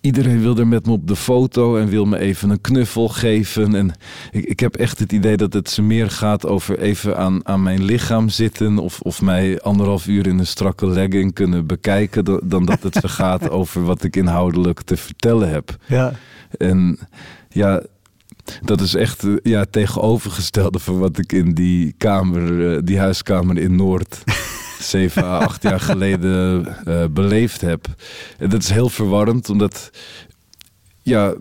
[0.03, 3.75] iedereen wil er met me op de foto en wil me even een knuffel geven.
[3.75, 3.91] En
[4.31, 7.63] ik, ik heb echt het idee dat het ze meer gaat over even aan, aan
[7.63, 8.77] mijn lichaam zitten.
[8.77, 12.25] Of, of mij anderhalf uur in een strakke legging kunnen bekijken.
[12.25, 15.75] da- Dan dat het ze gaat over wat ik inhoudelijk te vertellen heb.
[15.87, 16.13] Ja.
[16.57, 16.99] En
[17.49, 17.81] ja,
[18.61, 23.57] dat is echt eh, ja, tegenovergestelde van wat ik in die kamer, eh, die huiskamer
[23.57, 24.23] in Noord,
[24.83, 27.87] zeven à acht jaar geleden eh, beleefd heb.
[28.37, 29.89] En dat is heel verwarrend, omdat
[31.01, 31.33] ja,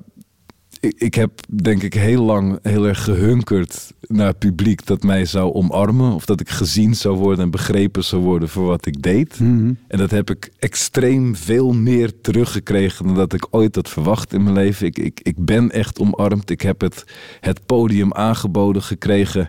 [0.83, 5.25] ik, ik heb denk ik heel lang heel erg gehunkerd naar het publiek dat mij
[5.25, 6.13] zou omarmen.
[6.13, 9.41] Of dat ik gezien zou worden en begrepen zou worden voor wat ik deed.
[9.41, 9.73] Mhm.
[9.89, 14.43] En dat heb ik extreem veel meer teruggekregen dan dat ik ooit had verwacht in
[14.43, 14.87] mijn leven.
[14.87, 16.51] Ik, ik, ik ben echt omarmd.
[16.51, 17.05] Ik heb het,
[17.41, 19.49] het podium aangeboden gekregen.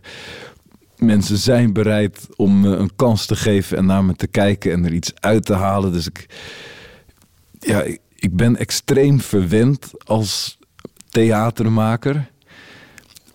[0.97, 4.85] Mensen zijn bereid om me een kans te geven en naar me te kijken en
[4.85, 5.91] er iets uit te halen.
[5.91, 6.25] Dus ik,
[7.59, 7.83] ja,
[8.15, 10.57] ik, ben extreem verwend als
[11.09, 12.31] theatermaker.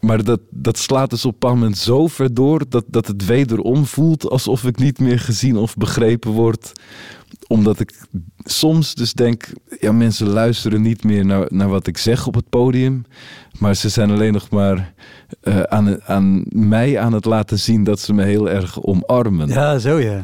[0.00, 3.86] Maar dat, dat slaat dus op een moment zo ver door dat, dat het wederom
[3.86, 6.72] voelt alsof ik niet meer gezien of begrepen word.
[7.46, 8.06] Omdat ik
[8.38, 12.48] soms dus denk, ja, mensen luisteren niet meer naar, naar wat ik zeg op het
[12.48, 13.04] podium.
[13.58, 14.94] Maar ze zijn alleen nog maar
[15.48, 19.48] eh, aan, aan mij aan het laten zien dat ze me heel erg omarmen.
[19.48, 20.22] Ja, zo ja.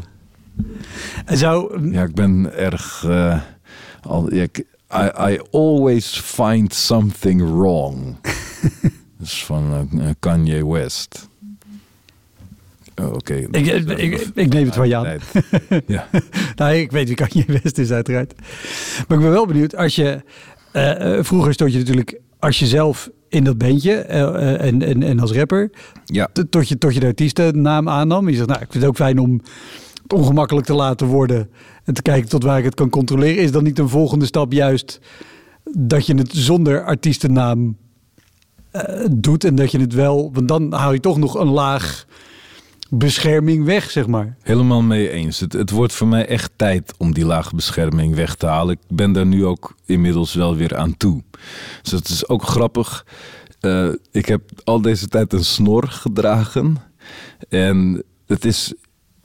[1.27, 3.05] Zou, Ja, ik ben erg.
[3.09, 3.41] eh,
[4.03, 4.43] al, ja,
[4.95, 8.17] I, I always find something wrong.
[9.23, 11.29] Is van eh, Kanye West.
[13.03, 13.35] Oh, Oké.
[13.35, 15.19] ik, ik, ik, ik neem het van je aan.
[15.87, 16.09] Ja.
[16.57, 18.35] Nou, ik weet wie Kanye West is uiteraard.
[19.09, 20.21] Maar ik ben wel benieuwd, als je...
[21.23, 25.21] vroeger stond je natuurlijk, als je zelf in dat bandje eh, eh, en, en, en
[25.21, 25.71] als rapper...
[26.05, 26.29] ja.
[26.51, 28.29] tot je, tot je de artiestennaam aannam.
[28.29, 29.41] Je zegt, nou, ik vind het ook fijn om
[30.03, 31.51] het ongemakkelijk te laten worden...
[31.85, 33.43] en te kijken tot waar ik het kan controleren.
[33.43, 35.01] Is dan niet een volgende stap juist
[35.73, 37.77] dat je het zonder artiestennaam
[38.71, 39.45] eh, doet...
[39.45, 40.31] en dat je het wel...
[40.33, 42.07] Want dan hou je toch nog een laag
[42.99, 44.37] bescherming weg, zeg maar.
[44.43, 45.41] Helemaal mee eens.
[45.41, 48.75] Het, het wordt voor mij echt tijd om die lage bescherming weg te halen.
[48.75, 51.23] Ik ben daar nu ook inmiddels wel weer aan toe.
[51.83, 53.07] Dus het is ook grappig.
[53.61, 56.77] Eh, ik heb al deze tijd een snor gedragen.
[57.49, 58.75] En het is,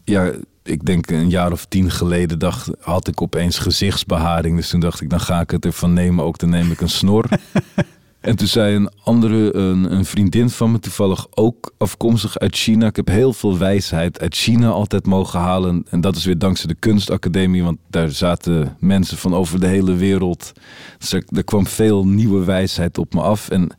[0.03, 0.31] ja,
[0.63, 4.55] ik denk een jaar of tien geleden dacht, had ik opeens gezichtsbeharing.
[4.55, 6.25] Dus toen dacht ik, dan ga ik het ervan nemen.
[6.25, 7.25] Ook dan neem ik een snor.
[8.19, 12.87] En toen zei een andere, een, een vriendin van me, toevallig ook afkomstig uit China.
[12.87, 15.85] Ik heb heel veel wijsheid uit China altijd mogen halen.
[15.89, 19.95] En dat is weer dankzij de kunstacademie, want daar zaten mensen van over de hele
[19.95, 20.51] wereld.
[20.97, 23.49] Dus er, kwam veel nieuwe wijsheid op me af.
[23.49, 23.75] En,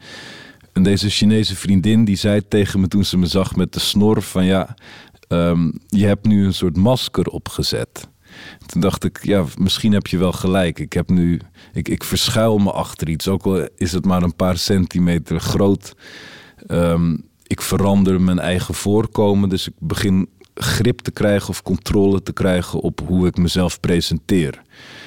[0.72, 4.22] en deze Chinese vriendin, die zei tegen me toen ze me zag met de snor
[4.22, 4.74] van ja,
[5.28, 8.08] ehm, je hebt nu een soort masker opgezet.
[8.66, 10.78] Toen dacht ik, ja, misschien heb je wel gelijk.
[10.78, 11.40] Ik heb nu,
[11.72, 15.94] ik, ik verschuil me achter iets, ook al is het maar een paar centimeter groot.
[16.66, 22.32] Ehm, ik verander mijn eigen voorkomen, dus ik begin grip te krijgen of controle te
[22.32, 24.62] krijgen op hoe ik mezelf presenteer.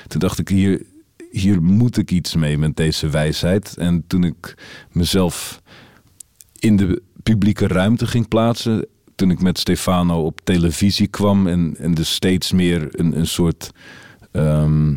[0.07, 0.85] Toen dacht ik, hier,
[1.31, 3.77] hier moet ik iets mee met deze wijsheid.
[3.77, 4.57] En toen ik
[4.91, 5.61] mezelf
[6.59, 8.87] in de publieke ruimte ging plaatsen.
[9.15, 13.71] Toen ik met Stefano op televisie kwam en, en dus steeds meer een, een soort
[14.31, 14.95] ehm,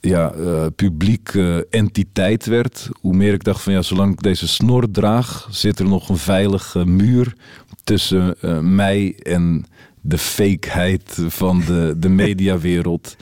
[0.00, 2.88] ja, eh, publieke entiteit werd.
[3.00, 6.16] Hoe meer ik dacht van ja, zolang ik deze snor draag, zit er nog een
[6.16, 7.34] veilige muur
[7.84, 9.64] tussen eh, mij en
[10.00, 13.16] de fakeheid van de, de mediawereld.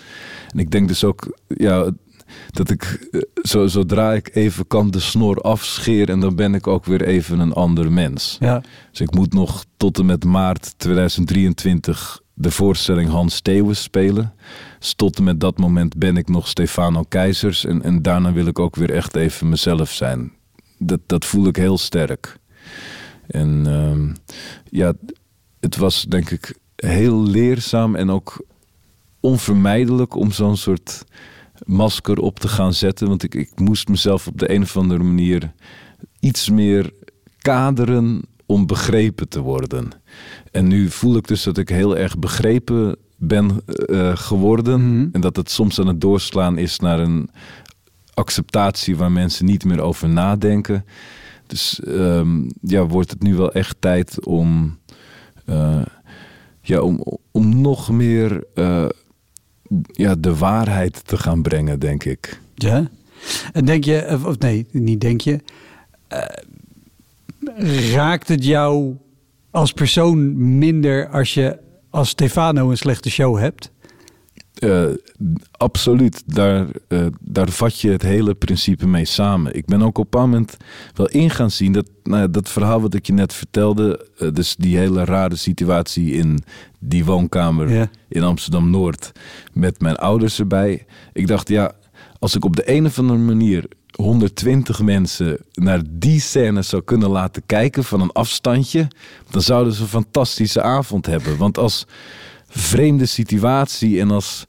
[0.53, 1.91] En ik denk dus ook, ja,
[2.51, 6.67] dat ik eh, zo, zodra ik even kan de snor afscheren en dan ben ik
[6.67, 8.37] ook weer even een ander mens.
[8.41, 8.63] Ja.
[8.91, 14.35] Dus ik moet nog tot en met maart 2023 de voorstelling Hans Theeuwens spelen.
[14.79, 17.65] Dus tot en met dat moment ben ik nog Stefano Keizers.
[17.65, 20.33] En, en daarna wil ik ook weer echt even mezelf zijn.
[20.79, 22.39] Dat, dat voel ik heel sterk.
[23.27, 24.15] En ehm,
[24.71, 24.93] ja,
[25.61, 28.45] het was denk ik heel leerzaam en ook
[29.21, 31.05] onvermijdelijk om zo'n soort
[31.65, 33.09] masker op te gaan zetten.
[33.09, 35.53] Want ik, ik moest mezelf op de een of andere manier
[36.21, 36.93] iets meer
[37.39, 39.89] kaderen om begrepen te worden.
[40.51, 44.95] En nu voel ik dus dat ik heel erg begrepen ben eh, geworden.
[44.95, 45.09] Mhm.
[45.13, 47.31] En dat het soms aan het doorslaan is naar een
[48.15, 50.85] acceptatie waar mensen niet meer over nadenken.
[51.47, 54.79] Dus ehm, ja, wordt het nu wel echt tijd om,
[55.45, 55.83] eh,
[56.61, 58.87] ja, om, om nog meer eh,
[59.93, 62.41] ja, de waarheid te gaan brengen, denk ik.
[62.55, 62.89] Ja.
[63.53, 65.41] En denk je, of, nee, niet denk je.
[66.09, 68.97] eh, raakt het jou
[69.51, 71.59] als persoon minder als je
[71.91, 73.71] als Stefano een slechte show hebt?
[74.59, 74.85] Eh,
[75.51, 79.55] absoluut, daar, eh, daar vat je het hele principe mee samen.
[79.55, 80.57] Ik ben ook op een moment
[80.95, 84.29] wel in gaan zien dat nou ja, dat verhaal wat ik je net vertelde, eh,
[84.33, 86.39] dus die hele rare situatie in
[86.79, 87.91] die woonkamer Ja.
[88.09, 89.13] in Amsterdam Noord
[89.53, 90.87] met mijn ouders erbij.
[91.13, 91.73] Ik dacht, ja,
[92.19, 93.65] als ik op de een of andere manier
[93.97, 98.89] 120 mensen naar die scène zou kunnen laten kijken van een afstandje,
[99.31, 101.37] dan zouden ze een fantastische avond hebben.
[101.37, 101.87] Want als
[102.49, 104.45] vreemde situatie en als,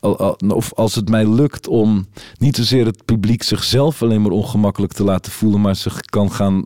[0.00, 2.06] al- al- of als het mij lukt om
[2.38, 6.64] niet zozeer het publiek zichzelf alleen maar ongemakkelijk te laten voelen, maar zich kan gaan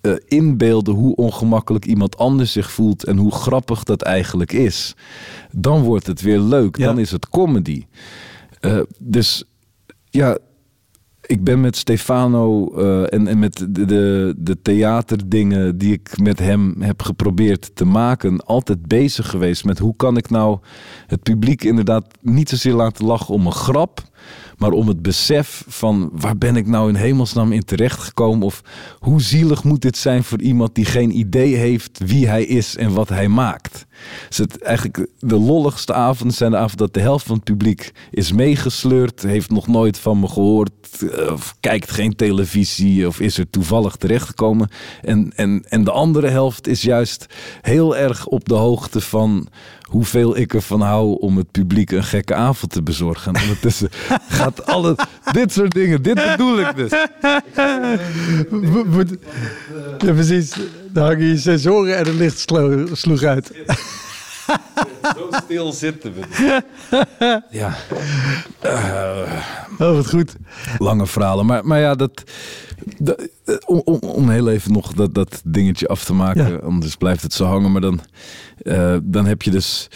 [0.00, 4.94] eh, inbeelden hoe ongemakkelijk iemand anders zich voelt en hoe grappig dat eigenlijk is,
[5.52, 6.76] dan wordt het weer leuk.
[6.76, 6.84] Ja.
[6.86, 7.84] Dan is het comedy.
[8.60, 9.44] Eh, dus
[10.10, 10.38] ja,
[11.28, 16.74] ik ben met Stefano eh, en, met de, de, de theaterdingen die ik met hem
[16.78, 20.58] heb geprobeerd te maken, altijd bezig geweest met hoe kan ik nou
[21.06, 24.00] het publiek inderdaad niet zozeer laten lachen om een grap,
[24.58, 28.46] maar om het besef van waar ben ik nou in hemelsnaam in terechtgekomen?
[28.46, 28.62] Of
[28.98, 32.92] hoe zielig moet dit zijn voor iemand die geen idee heeft wie hij is en
[32.92, 33.86] wat hij maakt?
[34.28, 37.92] Dus het, eigenlijk de lolligste avonden zijn de avonden dat de helft van het publiek
[38.10, 43.38] is meegesleurd, heeft nog nooit van me gehoord, eh, of kijkt geen televisie of is
[43.38, 44.68] er toevallig terechtgekomen.
[45.02, 47.26] En, en, en de andere helft is juist
[47.60, 49.48] heel erg op de hoogte van
[49.88, 53.32] hoeveel ik ervan hou om het publiek een gekke avond te bezorgen.
[53.34, 53.88] En ondertussen
[54.28, 54.96] gaat alle
[55.32, 56.02] dit soort dingen.
[56.02, 56.90] Dit bedoel ik dus.
[59.98, 60.52] Ja, precies.
[60.92, 63.52] Dan hangen je sensoren en het licht slo- sloeg uit.
[65.16, 67.42] Zo stil zitten we.
[67.50, 67.74] Ja.
[69.78, 70.36] Oh, wat goed.
[70.78, 71.46] Lange verhalen.
[71.46, 72.22] Maar, maar ja, dat,
[72.98, 73.28] dat-
[73.66, 76.50] om, om, om heel even nog dat, dat dingetje af te maken.
[76.50, 76.56] Ja.
[76.56, 77.72] Anders blijft het zo hangen.
[77.72, 78.00] Maar dan,
[78.62, 79.88] eh, dan heb je dus...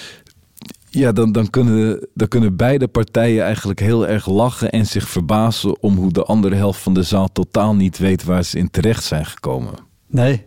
[0.91, 5.83] Ja, dan, dan, kunnen, dan kunnen beide partijen eigenlijk heel erg lachen en zich verbazen
[5.83, 9.05] om hoe de andere helft van de zaal totaal niet weet waar ze in terecht
[9.05, 9.73] zijn gekomen.
[10.07, 10.45] Nee.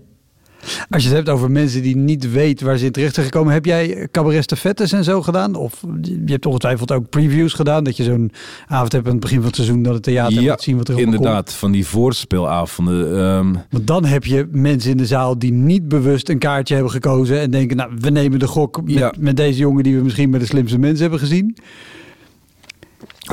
[0.89, 3.54] Als je het hebt over mensen die niet weten waar ze in terecht zijn gekomen,
[3.54, 5.56] heb jij cabaret en zo gedaan?
[5.56, 8.32] Of je hebt ongetwijfeld ook previews gedaan, dat je zo'n
[8.67, 10.88] avond hebt aan het begin van het seizoen dat het theater ja, laat zien wat
[10.88, 13.17] er inderdaad, van die voorspelavonden.
[13.17, 13.65] ehm, komt.
[13.69, 17.39] Want dan heb je mensen in de zaal die niet bewust een kaartje hebben gekozen
[17.39, 19.13] en denken, nou, we nemen de gok met, Ja.
[19.19, 21.58] met deze jongen die we misschien met de slimste mensen hebben gezien.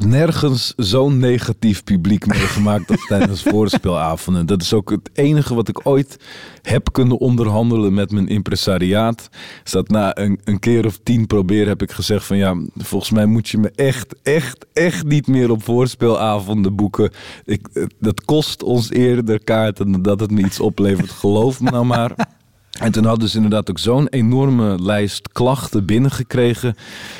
[0.01, 4.47] Nergens zo'n negatief publiek meegemaakt als tijdens voorspelavonden.
[4.47, 6.17] Dat is ook het enige wat ik ooit
[6.63, 9.29] heb kunnen onderhandelen met mijn impresariaat.
[9.65, 13.11] Is dat na een, een keer of tien proberen heb ik gezegd van ja, volgens
[13.11, 17.11] mij moet je me echt, echt, echt niet meer op voorspelavonden boeken.
[17.45, 21.11] Ik, eh, dat kost ons eerder kaarten dan dat het me iets oplevert.
[21.11, 22.15] Geloof me nou maar.
[22.83, 26.75] En toen hadden ze inderdaad ook zo'n enorme lijst klachten binnengekregen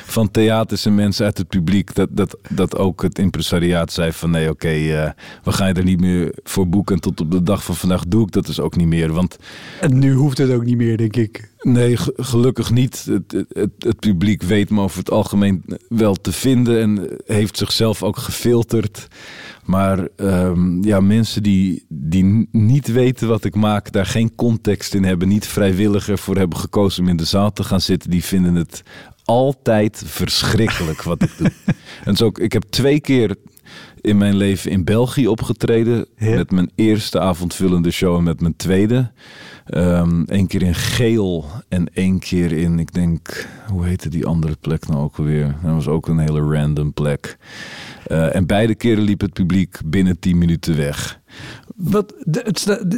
[0.05, 1.95] van theaters en mensen uit het publiek.
[1.95, 5.09] Dat, dat, dat ook het impresariaat zei van nee oké, eh,
[5.43, 6.95] we gaan je er niet meer voor boeken.
[6.95, 9.13] En tot op de dag van vandaag doe ik dat dus ook niet meer.
[9.13, 9.37] Want
[9.81, 11.51] En nu hoeft het ook niet meer, denk ik.
[11.61, 13.05] nee, ge- gelukkig niet.
[13.05, 17.57] Het, het, het, het publiek weet me over het algemeen wel te vinden en heeft
[17.57, 19.07] zichzelf ook gefilterd.
[19.63, 25.03] Maar ehm, ja, mensen die, die niet weten wat ik maak, daar geen context in
[25.03, 28.55] hebben, niet vrijwillig ervoor hebben gekozen om in de zaal te gaan zitten, die vinden
[28.55, 28.83] het
[29.25, 31.51] altijd verschrikkelijk wat ik doe.
[32.05, 33.35] en zo, ik heb twee keer
[34.01, 36.05] in mijn leven in België opgetreden.
[36.17, 36.35] Ja.
[36.35, 39.11] Met mijn eerste avondvullende show en met mijn tweede.
[39.65, 44.87] Eén keer in Geel en één keer in, ik denk, hoe heette die andere plek
[44.87, 45.55] nou ook alweer?
[45.63, 47.37] Dat was ook een hele random plek.
[48.07, 51.19] Eh, en beide keren liep het publiek binnen 10 minuten weg.
[51.75, 52.13] Wat,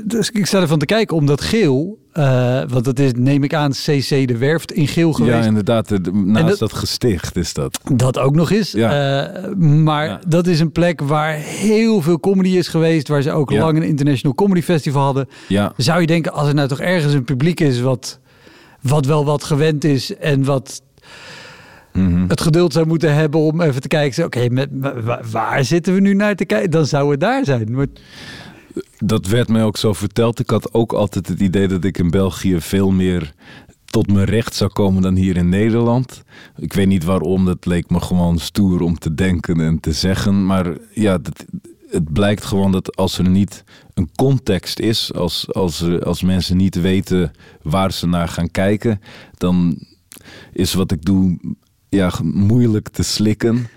[0.06, 3.72] dus ik sta ervan te kijken, omdat geel, eh, want dat is, neem ik aan,
[3.72, 5.38] CC de Werft in geel geweest.
[5.38, 5.88] Ja, inderdaad.
[5.88, 6.74] de- de- naast dat- dat...
[6.74, 7.80] gesticht is dat.
[7.96, 8.72] Dat ook nog eens.
[8.72, 9.24] Ja.
[9.26, 10.20] Eh, maar Ja.
[10.28, 13.08] dat is een plek waar heel veel comedy is geweest.
[13.08, 13.60] Waar ze ook Ja.
[13.60, 15.28] lang een international comedy festival hadden.
[15.48, 18.20] Ja, Zou je denken, als er nou toch ergens een publiek is wat,
[18.82, 20.16] wat wel wat gewend is.
[20.16, 20.82] En wat
[21.96, 22.28] mhm.
[22.28, 24.26] het geduld zou moeten hebben om even te kijken.
[24.26, 24.48] Oké,
[25.04, 26.72] wa- waar zitten we nu naar te kijken?
[26.72, 27.72] Dan zou het daar zijn.
[27.72, 27.88] Maar,
[28.98, 30.40] dat werd mij ook zo verteld.
[30.40, 33.34] Ik had ook altijd het idee dat ik in België veel meer
[33.86, 36.24] tot mijn recht zou komen dan hier in Nederland.
[36.58, 40.46] Ik weet niet waarom, dat leek me gewoon stoer om te denken en te zeggen.
[40.46, 41.46] Maar ja, dat,
[41.90, 46.82] het blijkt gewoon dat als er niet een context is, als, als, als mensen niet
[46.82, 47.32] weten
[47.62, 49.02] waar ze naar gaan kijken,
[49.38, 49.80] dan
[50.54, 51.40] is wat ik doe
[51.90, 53.68] ja, moeilijk te slikken.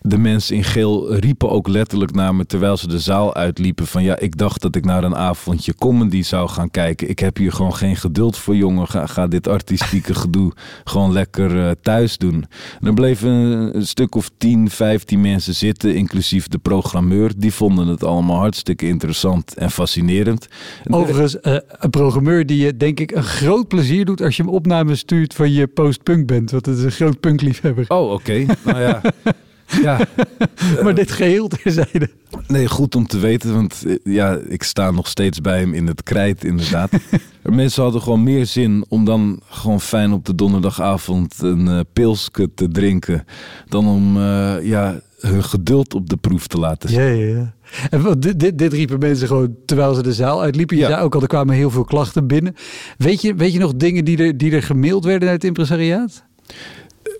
[0.00, 4.02] De mensen in geel riepen ook letterlijk naar me terwijl ze de zaal uitliepen van
[4.02, 7.08] ja, ik dacht dat ik naar een avondje comedy zou gaan kijken.
[7.08, 8.88] Ik heb hier gewoon geen geduld voor jongen.
[8.88, 10.52] Ga, ga dit artistieke gedoe
[10.84, 12.44] gewoon lekker eh, thuis doen.
[12.80, 13.30] En er bleven
[13.76, 17.32] een, stuk of 10, 15 mensen zitten, inclusief de programmeur.
[17.36, 20.48] Die vonden het allemaal hartstikke interessant en fascinerend.
[20.84, 24.42] En overigens, eh, een programmeur die je denk ik een groot plezier doet als je
[24.42, 26.50] hem opnames stuurt van je post-punk bent.
[26.50, 27.84] Want het is een groot punkliefhebber.
[27.88, 28.46] Oh, oké.
[28.64, 29.00] Nou ja.
[29.82, 29.98] Ja,
[30.82, 32.10] maar dit geheel terzijde.
[32.46, 35.86] Nee, goed om te weten, want eh, ja, ik sta nog steeds bij hem in
[35.86, 36.90] het krijt, inderdaad.
[37.42, 42.50] Mensen hadden gewoon meer zin om dan gewoon fijn op de donderdagavond een eh pilsje
[42.54, 43.24] te drinken,
[43.68, 47.00] dan om eh, ja, hun geduld op de proef te laten zien.
[47.00, 47.52] Ja, ja, ja.
[47.90, 50.76] En dit, dit, dit riepen mensen gewoon terwijl ze de zaal uitliepen.
[50.76, 50.88] Je Ja.
[50.88, 52.54] zei ook al, er kwamen heel veel klachten binnen.
[52.98, 56.24] Weet je, weet je nog dingen die er, die er gemaild werden uit het impresariaat?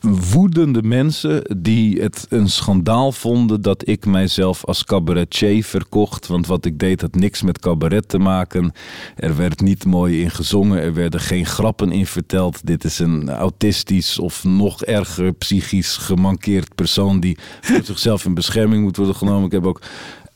[0.01, 6.27] Woedende mensen die het een schandaal vonden dat ik mijzelf als cabaretier verkocht.
[6.27, 8.73] Want wat ik deed had niks met cabaret te maken.
[9.17, 12.67] Er werd niet mooi in gezongen, er werden geen grappen in verteld.
[12.67, 18.83] Dit is een autistisch of nog erger psychisch gemankeerd persoon die voor zichzelf in bescherming
[18.83, 19.47] moet worden genomen.
[19.47, 19.81] Ik heb ook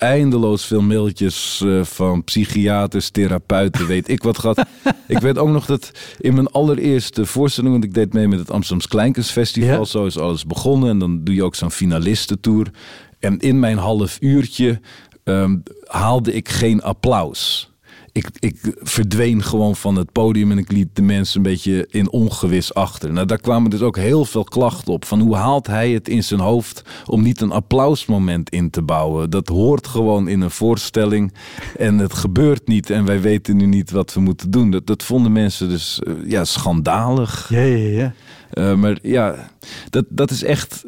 [0.02, 4.64] eindeloos veel mailtjes uh, van psychiaters, therapeuten, weet ik wat gehad.
[5.06, 8.50] ik weet ook nog dat in mijn allereerste voorstelling, want ik deed mee met het
[8.50, 9.84] Amsterdams Kleinkunstfestival, ja.
[9.84, 10.88] zo is alles begonnen.
[10.88, 12.70] En dan doe je ook zo'n finalistentour.
[13.18, 14.80] En in mijn half uurtje
[15.24, 17.71] um, haalde ik geen applaus
[18.12, 22.10] ik, ik verdween gewoon van het podium en ik liet de mensen een beetje in
[22.10, 23.12] ongewis achter.
[23.12, 25.04] Nou, daar kwamen dus ook heel veel klachten op.
[25.04, 29.30] Van hoe haalt hij het in zijn hoofd om niet een applausmoment in te bouwen?
[29.30, 31.32] Dat hoort gewoon in een voorstelling
[31.78, 32.90] en het gebeurt niet.
[32.90, 34.70] En wij weten nu niet wat we moeten doen.
[34.70, 37.48] Dat, dat vonden mensen dus uh, ja, schandalig.
[37.48, 38.14] Ja, ja, ja.
[38.54, 39.50] Uh, maar ja,
[39.90, 40.84] dat, dat is echt.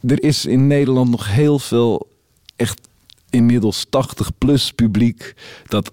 [0.00, 2.08] Er is in Nederland nog heel veel
[2.56, 2.80] echt
[3.30, 5.34] inmiddels 80 plus publiek
[5.66, 5.92] dat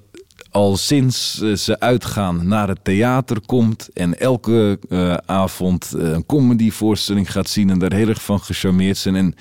[0.52, 6.26] al sinds uh, ze uitgaan naar het theater komt en elke uh, avond uh, een
[6.26, 9.16] comedyvoorstelling gaat zien en daar heel erg van gecharmeerd zijn.
[9.16, 9.36] En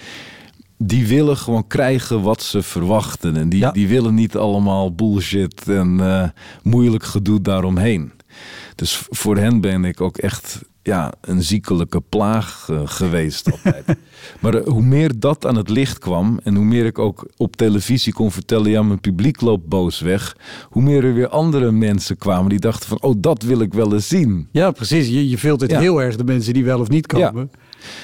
[0.79, 3.37] die willen gewoon krijgen wat ze verwachten.
[3.37, 3.71] En die, ja.
[3.71, 6.33] die willen niet allemaal bullshit en
[6.63, 8.13] moeilijk gedoe daaromheen.
[8.75, 10.61] Dus voor hen ben ik ook echt
[10.91, 13.85] ja, een ziekelijke plaag uh, geweest altijd.
[14.41, 17.57] maar uh, hoe meer dat aan het licht kwam en hoe meer ik ook op
[17.57, 20.37] televisie kon vertellen, ja, mijn publiek loopt boos weg,
[20.69, 23.93] hoe meer er weer andere mensen kwamen die dachten van, oh, dat wil ik wel
[23.93, 24.49] eens zien.
[24.53, 25.09] Ja, precies.
[25.09, 25.81] Je, je filtert ja.
[25.81, 27.51] heel erg de mensen die wel of niet komen.
[27.53, 27.59] Ja.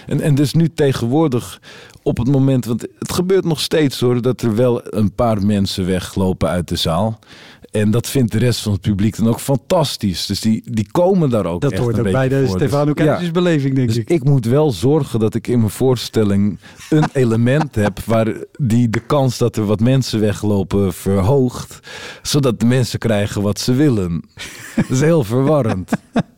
[0.07, 1.61] En, en dus nu tegenwoordig
[2.03, 5.87] op het moment, want het gebeurt nog steeds hoor, dat er wel een paar mensen
[5.87, 7.19] weglopen uit de zaal.
[7.81, 10.27] En dat vindt de rest van het publiek dan ook fantastisch.
[10.27, 12.57] Dus die, die komen daar ook dat echt hoort een ook bij de voor.
[12.59, 14.11] Stefano Keizersbeleving, denk dus ik.
[14.11, 16.59] ik moet wel zorgen dat ik in mijn voorstelling
[16.91, 18.01] een element heb...
[18.05, 21.81] waar die de kans dat er wat mensen weglopen verhoogt.
[22.23, 24.25] Zodat de mensen krijgen wat ze willen.
[24.75, 25.91] Dat is heel verwarrend.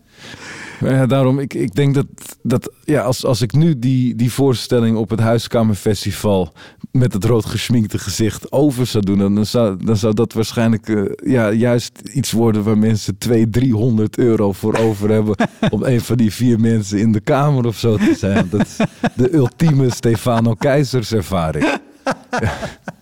[0.80, 2.06] Ja, daarom, ik, ik denk dat,
[2.42, 6.52] dat ja, als, als ik nu die, die voorstelling op het Huiskamerfestival
[6.90, 11.10] met het rood geschminkte gezicht over zou doen, dan zou, dan zou dat waarschijnlijk uh,
[11.24, 15.36] ja, juist iets worden waar mensen 200, 300 euro voor over hebben
[15.70, 18.48] om een van die vier mensen in de kamer of zo te zijn.
[18.50, 18.76] Dat is
[19.14, 21.64] de ultieme Stefano Keizers ervaring.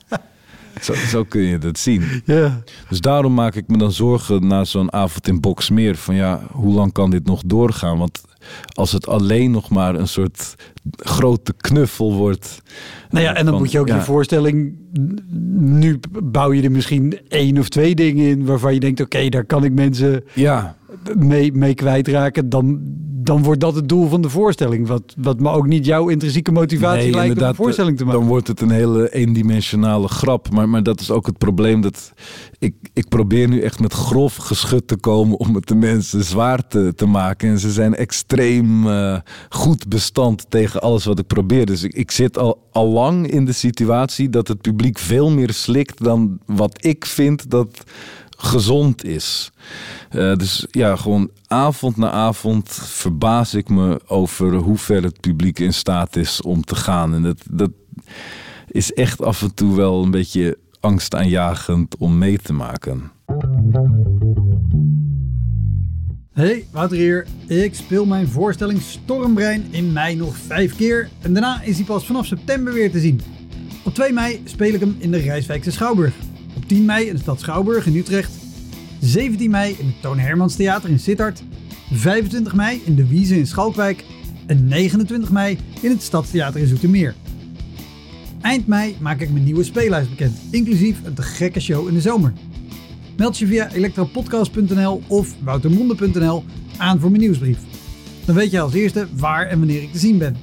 [0.80, 2.22] Zo, zo, kun je dat zien.
[2.24, 2.62] Ja.
[2.88, 5.96] Dus daarom maak ik me dan zorgen na zo'n avond in Boksmeer.
[5.96, 7.98] Van ja, hoe lang kan dit nog doorgaan?
[7.98, 8.20] Want
[8.74, 10.54] als het alleen nog maar een soort
[10.96, 12.62] grote knuffel wordt.
[13.10, 13.94] Nou ja, en dan van, moet je ook ja.
[13.94, 14.74] je voorstelling.
[15.58, 19.28] Nu bouw je er misschien één of twee dingen in waarvan je denkt: oké, okay,
[19.28, 20.76] daar kan ik mensen ja.
[21.14, 22.48] Mee, mee kwijtraken.
[22.48, 22.80] Dan,
[23.26, 24.86] dan wordt dat het doel van de voorstelling.
[24.86, 28.20] Wat, wat me ook niet jouw intrinsieke motivatie nee, lijkt om een voorstelling te maken.
[28.20, 30.50] Dan wordt het een hele eendimensionale grap.
[30.50, 31.80] Maar, maar dat is ook het probleem.
[31.80, 32.12] Dat
[32.58, 36.68] ik, ik probeer nu echt met grof geschut te komen om het de mensen zwaar
[36.68, 37.48] te, te maken.
[37.48, 41.66] En ze zijn extreem uh, goed bestand tegen alles wat ik probeer.
[41.66, 45.52] Dus ik, ik zit al, al lang in de situatie dat het publiek veel meer
[45.52, 47.84] slikt dan wat ik vind dat
[48.36, 49.50] gezond is.
[50.10, 55.58] Uh, dus ja, gewoon avond na avond verbaas ik me over hoe ver het publiek
[55.58, 57.14] in staat is om te gaan.
[57.14, 57.70] En dat, dat
[58.70, 63.10] is echt af en toe wel een beetje angstaanjagend om mee te maken.
[66.32, 67.26] Hey, Wouter hier.
[67.46, 71.08] Ik speel mijn voorstelling Stormbrein in mei nog vijf keer.
[71.20, 73.20] En daarna is hij pas vanaf september weer te zien.
[73.84, 76.14] Op 2 mei speel ik hem in de Rijswijkse Schouwburg.
[76.66, 78.32] Op 10 mei in de stad Schouwburg in Utrecht.
[79.00, 81.42] 17 mei in het Toon Hermans Theater in Sittard.
[81.92, 84.04] 25 mei in de Wiese in Schalkwijk.
[84.46, 87.14] En 29 mei in het Stadstheater in Zoetermeer.
[88.40, 92.00] Eind mei maak ik mijn nieuwe speellijst bekend, inclusief een te gekke show in de
[92.00, 92.32] zomer.
[93.16, 96.44] Meld je via elektropodcast.nl of woutermonde.nl
[96.76, 97.58] aan voor mijn nieuwsbrief.
[98.24, 100.36] Dan weet je als eerste waar en wanneer ik te zien ben.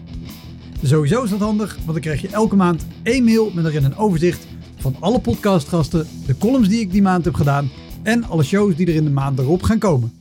[0.84, 3.98] Sowieso is dat handig, want dan krijg je elke maand één mail met erin een
[3.98, 4.52] overzicht
[4.84, 7.70] van alle podcastgasten, de columns die ik die maand heb gedaan
[8.02, 10.14] en alle shows die er in de maand erop gaan komen.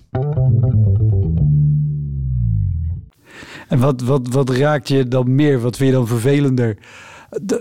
[3.69, 5.61] En wat, wat, wat raakt je dan meer?
[5.61, 6.77] Wat vind je dan vervelender?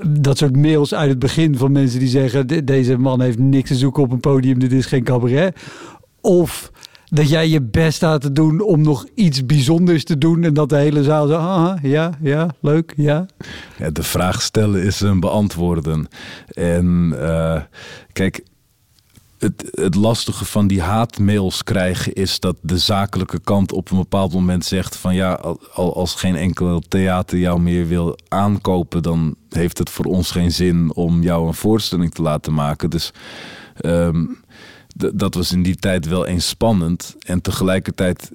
[0.07, 3.75] dat soort mails uit het begin van mensen die zeggen: deze man heeft niks te
[3.75, 5.59] zoeken op een podium, dit is geen cabaret.
[6.21, 6.71] Of
[7.13, 10.69] dat jij je best staat te doen om nog iets bijzonders te doen en dat
[10.69, 13.25] de hele zaal zo, ah, ja, ja, leuk, ja.
[13.77, 13.89] ja.
[13.89, 16.07] De vraag stellen is een beantwoorden.
[16.53, 17.61] En uh,
[18.13, 18.43] kijk,
[19.37, 24.33] het, het lastige van die haatmails krijgen is dat de zakelijke kant op een bepaald
[24.33, 25.33] moment zegt van ja,
[25.73, 30.51] al, als geen enkel theater jou meer wil aankopen, dan heeft het voor ons geen
[30.51, 32.89] zin om jou een voorstelling te laten maken.
[32.89, 33.13] Dus
[33.75, 34.25] ehm,
[35.13, 37.15] dat was in die tijd wel eens spannend.
[37.19, 38.31] En tegelijkertijd,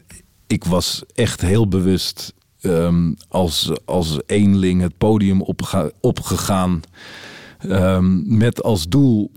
[0.47, 5.43] ik was echt heel bewust um, als, als eenling het podium
[6.01, 6.81] opgegaan.
[7.65, 9.31] Um, met als doel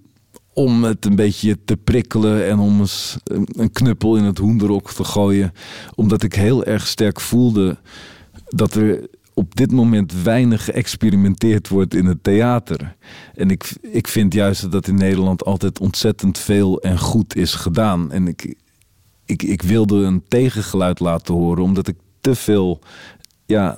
[0.54, 3.18] om het een beetje te prikkelen en om eens
[3.48, 5.54] een knuppel in het hoenderok te gooien.
[5.96, 7.78] Omdat ik heel erg sterk voelde
[8.48, 9.08] dat er
[9.40, 12.96] op dit moment weinig geëxperimenteerd wordt in het theater.
[13.36, 18.12] En ik, ik vind juist dat in Nederland altijd ontzettend veel en goed is gedaan.
[18.12, 18.56] En ik,
[19.26, 22.80] ik, ik wilde een tegengeluid laten horen, omdat ik te veel
[23.46, 23.78] ja,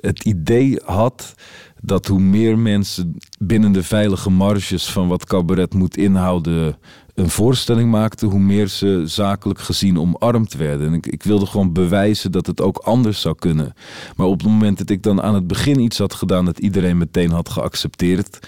[0.00, 1.34] het idee had
[1.80, 6.76] dat hoe meer mensen binnen de veilige marges van wat cabaret moet inhouden
[7.14, 10.86] een voorstelling maakten, hoe meer ze zakelijk gezien omarmd werden.
[10.86, 13.74] En ik, ik, wilde gewoon bewijzen dat het ook anders zou kunnen.
[14.16, 16.98] Maar op het moment dat ik dan aan het begin iets had gedaan dat iedereen
[16.98, 18.38] meteen had geaccepteerd,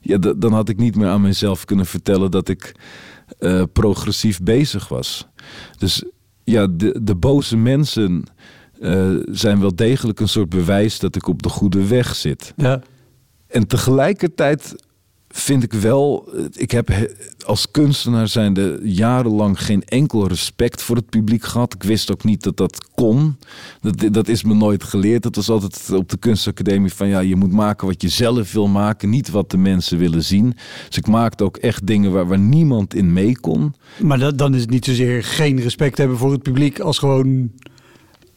[0.00, 2.74] ja, dan had ik niet meer aan mezelf kunnen vertellen dat ik
[3.40, 5.28] uh, progressief bezig was.
[5.78, 6.04] Dus
[6.44, 8.24] ja, de, de boze mensen
[8.80, 12.52] uh, zijn wel degelijk een soort bewijs dat ik op de goede weg zit.
[12.56, 12.82] Ja.
[13.46, 14.74] En tegelijkertijd
[15.32, 16.90] vind ik wel, ik heb
[17.44, 21.74] als kunstenaar zijnde jarenlang geen enkel respect voor het publiek gehad.
[21.74, 23.36] Ik wist ook niet dat dat kon.
[23.80, 25.22] Dat, dat is me nooit geleerd.
[25.22, 28.68] Dat was altijd op de kunstacademie van ja, je moet maken wat je zelf wil
[28.68, 30.56] maken, niet wat de mensen willen zien.
[30.86, 33.74] Dus ik maakte ook echt dingen waar, waar niemand in mee kon.
[34.02, 37.50] Maar dat, dan is het niet zozeer geen respect hebben voor het publiek als gewoon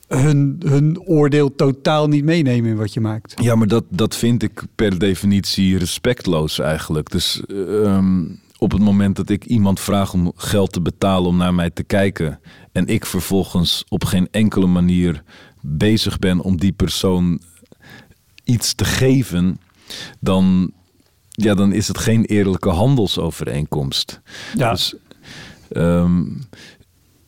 [0.07, 3.33] hun, hun oordeel totaal niet meenemen in wat je maakt.
[3.41, 7.11] Ja, maar dat, dat vind ik per definitie respectloos eigenlijk.
[7.11, 8.23] Dus ehm,
[8.57, 11.83] op het moment dat ik iemand vraag om geld te betalen om naar mij te
[11.83, 12.39] kijken
[12.71, 15.23] en ik vervolgens op geen enkele manier
[15.61, 17.41] bezig ben om die persoon
[18.43, 19.59] iets te geven,
[20.19, 20.71] dan,
[21.29, 24.21] ja, dan is het geen eerlijke handelsovereenkomst.
[24.57, 24.71] Ja.
[24.71, 24.95] Dus,
[25.71, 26.47] um,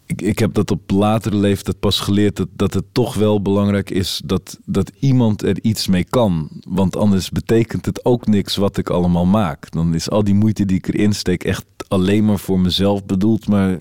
[0.07, 3.89] ik, ik heb dat op latere leeftijd pas geleerd dat, dat het toch wel belangrijk
[3.89, 6.49] is dat, dat iemand er iets mee kan.
[6.67, 9.71] Want anders betekent het ook niks wat ik allemaal maak.
[9.71, 13.47] Dan is al die moeite die ik erin steek echt alleen maar voor mezelf bedoeld.
[13.47, 13.77] Maar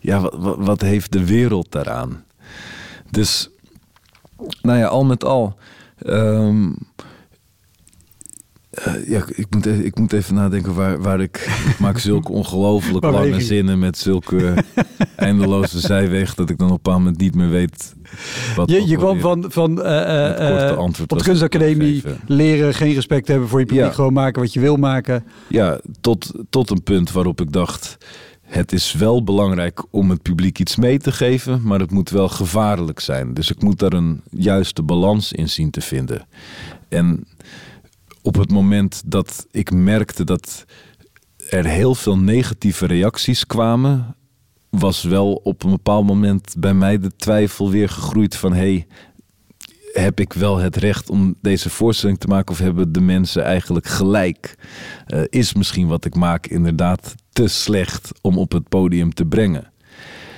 [0.00, 2.24] ja, wat, wat heeft de wereld daaraan?
[3.10, 3.50] Dus,
[4.62, 5.56] nou ja, al met al.
[6.06, 6.76] Um,
[8.86, 11.36] uh, ja, ik moet, even, ik moet even nadenken waar, waar ik,
[11.68, 14.54] ik maak zulke ongelooflijk lange zinnen met zulke
[15.16, 17.94] eindeloze zijweg dat ik dan op een bepaald moment niet meer weet
[18.56, 18.70] wat.
[18.70, 23.60] Je, je kwam van, van uh, uh, op de kunstacademie leren geen respect hebben voor
[23.60, 25.24] je publiek, gewoon maken wat je wil maken.
[25.48, 27.98] Ja, tot, tot een punt waarop ik dacht.
[28.50, 32.28] Het is wel belangrijk om het publiek iets mee te geven, maar het moet wel
[32.28, 33.34] gevaarlijk zijn.
[33.34, 36.26] Dus ik moet daar een juiste balans in zien te vinden.
[36.88, 37.26] En
[38.22, 40.64] op het moment dat ik merkte dat
[41.48, 44.16] er heel veel negatieve reacties kwamen,
[44.70, 48.86] was wel op een bepaald moment bij mij de twijfel weer gegroeid van hey,
[49.92, 53.86] heb ik wel het recht om deze voorstelling te maken of hebben de mensen eigenlijk
[53.86, 54.54] gelijk?
[55.06, 59.72] Uh, is misschien wat ik maak inderdaad te slecht om op het podium te brengen?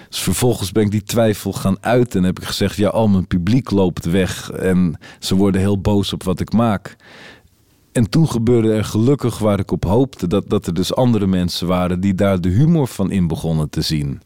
[0.09, 3.27] Dus vervolgens ben ik die twijfel gaan uiten en heb ik gezegd: ja, al mijn
[3.27, 6.97] publiek loopt weg en ze worden heel boos op wat ik maak.
[7.93, 11.67] En toen gebeurde er gelukkig waar ik op hoopte dat, dat er dus andere mensen
[11.67, 14.21] waren die daar de humor van in begonnen te zien.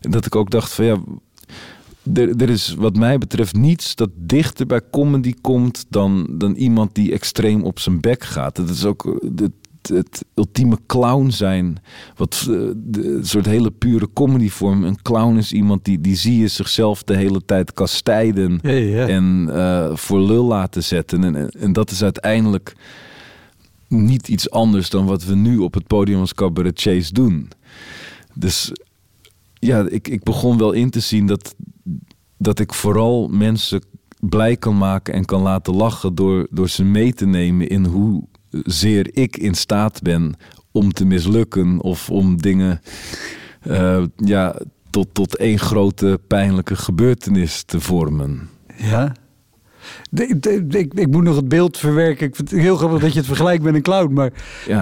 [0.00, 0.96] En dat ik ook dacht van ja,
[2.14, 6.94] er, er is wat mij betreft niets dat dichter bij comedy komt dan, dan iemand
[6.94, 8.56] die extreem op zijn bek gaat.
[8.56, 9.52] Dat is ook het,
[9.88, 11.82] het ultieme clown zijn.
[12.16, 14.84] Wat eh, de soort hele pure comedyvorm.
[14.84, 18.60] Een clown is iemand die, die zie je zichzelf de hele tijd kastijden.
[18.60, 21.24] En uh, voor lul laten zetten.
[21.24, 22.76] En, en dat is uiteindelijk
[23.88, 27.50] niet iets anders dan wat we nu op het podium als cabaretiers doen.
[28.34, 28.72] Dus
[29.54, 31.54] ja, ik, ik begon wel in te zien dat,
[32.36, 33.82] dat ik vooral mensen
[34.20, 38.22] blij kan maken en kan laten lachen door, door ze mee te nemen in hoe
[38.50, 40.34] zeer ik in staat ben
[40.72, 42.80] om te mislukken of om dingen
[43.66, 48.48] uh, ja, tot, tot één grote pijnlijke gebeurtenis te vormen.
[48.76, 49.12] Ja.
[50.12, 52.26] Ik, ik, ik, moet nog het beeld verwerken.
[52.26, 54.12] Ik vind het heel grappig dat je het vergelijkt met een clown.
[54.12, 54.32] Maar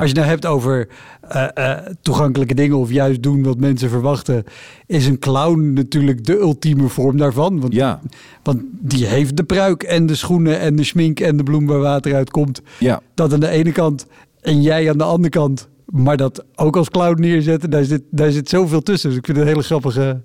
[0.00, 0.88] als je nou hebt over
[1.34, 4.44] uh, uh, toegankelijke dingen of juist doen wat mensen verwachten,
[4.86, 7.60] is een clown natuurlijk de ultieme vorm daarvan.
[7.60, 8.00] Want, ja.
[8.42, 11.80] want die heeft de pruik en de schoenen en de schmink en de bloem waar
[11.80, 12.62] water uitkomt.
[12.78, 13.00] Ja.
[13.14, 14.06] Dat aan de ene kant
[14.40, 18.30] en jij aan de andere kant maar dat ook als clown neerzetten, daar zit, daar
[18.30, 19.08] zit zoveel tussen.
[19.08, 20.20] Dus ik vind het een hele grappige,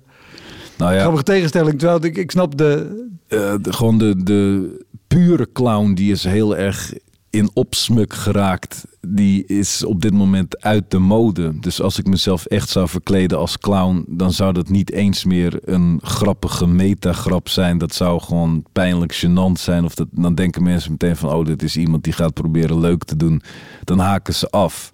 [0.78, 1.78] Nou ja, grappige tegenstelling.
[1.78, 3.04] Terwijl ik, ik snap de...
[3.28, 4.70] eh, de- gewoon de, de
[5.08, 6.92] pure clown die is heel erg
[7.30, 8.84] in opsmuk geraakt.
[9.00, 11.58] Die is op dit moment uit de mode.
[11.60, 15.58] Dus als ik mezelf echt zou verkleden als clown, dan zou dat niet eens meer
[15.64, 17.78] een grappige metagrap zijn.
[17.78, 19.84] Dat zou gewoon pijnlijk gênant zijn.
[19.84, 23.04] Of dat, dan denken mensen meteen van, oh, dit is iemand die gaat proberen leuk
[23.04, 23.42] te doen.
[23.84, 24.92] Dan haken ze af.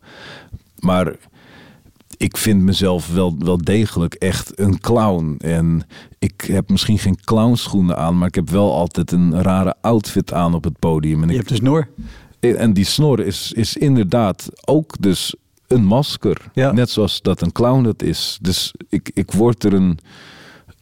[0.79, 1.15] Maar
[2.21, 5.35] ik vind mezelf wel, wel degelijk echt een clown.
[5.39, 5.87] En
[6.19, 10.55] ik heb misschien geen clownschoenen aan, maar ik heb wel altijd een rare outfit aan
[10.55, 11.23] op het podium.
[11.23, 11.89] En, Je ik, hebt de snor.
[12.41, 15.35] en die snor is, is inderdaad ook dus
[15.67, 16.51] een masker.
[16.55, 16.73] Ja.
[16.73, 18.39] Net zoals dat een clown dat is.
[18.41, 19.99] Dus ik, ik word er een,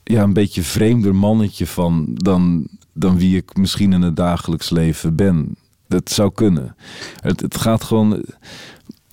[0.05, 5.14] ja, een beetje vreemder mannetje van dan, dan wie ik misschien in het dagelijks leven
[5.14, 5.57] ben.
[5.89, 6.76] Dat zou kunnen.
[7.20, 8.24] Het, het gaat gewoon.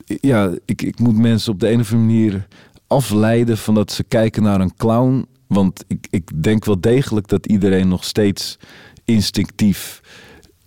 [0.06, 2.48] Ja, ik, ik moet mensen op de een of andere manier
[2.88, 5.28] afleiden van dat ze kijken naar een clown.
[5.48, 8.58] Want ik, ik denk wel degelijk dat iedereen nog steeds
[9.06, 10.02] instinctief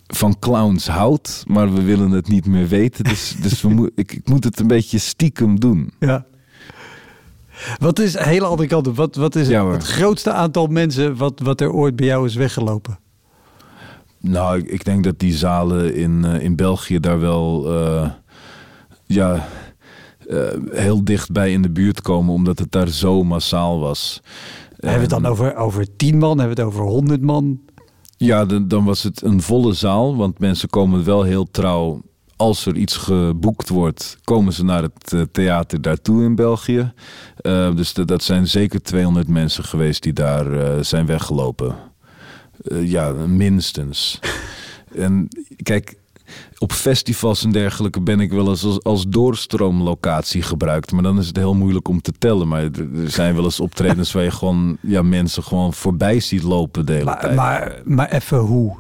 [0.07, 1.45] van clowns houdt.
[1.47, 3.05] Maar we willen het niet meer weten.
[3.05, 5.91] Dus, dus we moet, ik, ik moet het een beetje stiekem doen.
[5.99, 6.27] Ja.
[7.79, 11.41] Wat is, hele andere kant op, wat, wat is Ja, het grootste aantal mensen wat,
[11.41, 12.99] wat er ooit bij jou is weggelopen?
[14.21, 18.11] Nou, ik, ik denk dat die zalen in, eh, in België daar wel eh,
[19.09, 19.49] ja,
[20.29, 20.39] eh,
[20.71, 24.21] heel dichtbij in de buurt komen, omdat het daar zo massaal was.
[24.71, 26.39] Hebben we het dan over, over 10 man?
[26.39, 27.61] Hebben we het over 100 man?
[28.17, 32.01] Ja, dan, dan was het een volle zaal, want mensen komen wel heel trouw.
[32.37, 36.93] Als er iets geboekt wordt, komen ze naar het eh, theater daartoe in België.
[37.37, 41.75] Eh, dus dat, dat zijn zeker 200 mensen geweest die daar zijn weggelopen.
[42.81, 44.19] Ja, minstens.
[44.95, 45.29] en
[45.63, 45.97] kijk,
[46.59, 50.93] op festivals en dergelijke ben ik wel eens als, als doorstroomlocatie gebruikt.
[50.93, 52.49] Maar dan is het heel moeilijk om te tellen.
[52.49, 56.87] Maar er, zijn wel eens optredens waar je gewoon ja, mensen gewoon voorbij ziet lopen
[56.87, 57.35] de hele Maar, tijd.
[57.35, 58.77] maar, maar even hoe?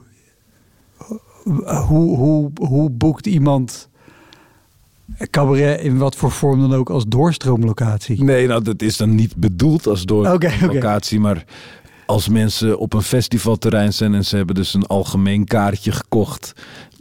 [1.86, 2.50] Hoe, hoe?
[2.60, 3.88] hoe boekt iemand
[5.30, 8.24] cabaret in wat voor vorm dan ook als doorstroomlocatie?
[8.24, 10.66] Nee, nou, dat is dan niet bedoeld als door Oké, oké.
[10.66, 11.44] locatie, maar
[12.06, 16.52] als mensen op een festivalterrein zijn en ze hebben dus een algemeen kaartje gekocht,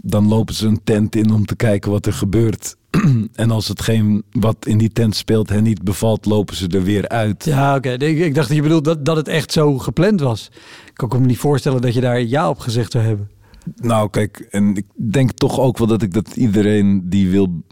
[0.09, 2.75] dan lopen ze een tent in om te kijken wat er gebeurt.
[3.33, 7.07] en als hetgeen wat in die tent speelt hen niet bevalt, lopen ze er weer
[7.07, 7.45] uit.
[7.45, 7.89] Ja, oké.
[7.91, 10.51] Ik, ik dacht dat je bedoelt dat, dat het echt zo gepland was.
[10.87, 13.29] Ik kan me niet voorstellen dat je daar ja op gezegd zou hebben.
[13.75, 17.63] Nou, kijk, en ik denk toch ook wel dat ik dat iedereen die wil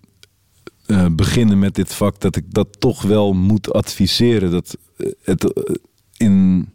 [0.86, 4.51] eh, beginnen met dit vak, dat ik dat toch wel moet adviseren.
[4.51, 5.75] Dat eh, het eh,
[6.17, 6.67] in,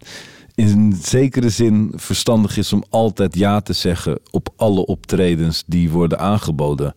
[0.61, 6.18] in zekere zin verstandig is om altijd ja te zeggen op alle optredens die worden
[6.18, 6.94] aangeboden.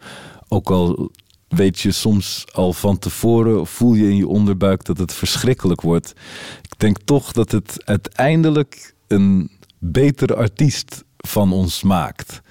[0.48, 1.12] Ook al
[1.48, 6.14] weet je soms al van tevoren, voel je in je onderbuik dat het verschrikkelijk wordt.
[6.62, 12.42] Ik denk toch dat het uiteindelijk een betere artiest van ons maakt.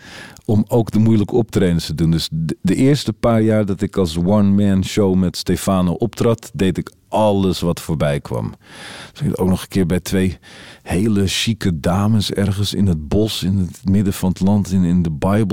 [0.44, 2.10] Om ook de moeilijke optredens te doen.
[2.10, 6.78] Dus de, de eerste paar jaar dat ik als one-man show met Stefano optrad, deed
[6.78, 8.54] ik alles wat voorbij kwam.
[9.12, 10.38] Dus ook nog een keer bij twee
[10.82, 15.02] hele chique dames ergens in het bos, in het midden van het land, in, in
[15.02, 15.10] de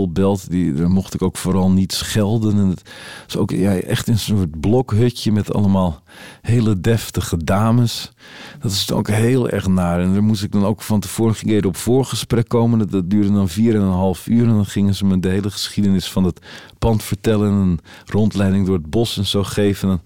[0.09, 0.49] Belt.
[0.49, 2.57] Die, daar mocht ik ook vooral niet schelden.
[2.57, 2.83] En het
[3.27, 6.03] is ook ja, echt in een soort blokhutje met allemaal
[6.41, 8.11] hele deftige dames.
[8.59, 9.99] Dat is ook heel erg naar.
[9.99, 12.79] En daar moest ik dan ook van tevoren ging op voorgesprek komen.
[12.79, 14.43] Dat, dat duurde dan vier en een half uur.
[14.47, 16.39] En dan gingen ze me de hele geschiedenis van het
[16.79, 17.47] pand vertellen.
[17.49, 19.89] En een rondleiding door het bos en zo geven.
[19.89, 20.01] En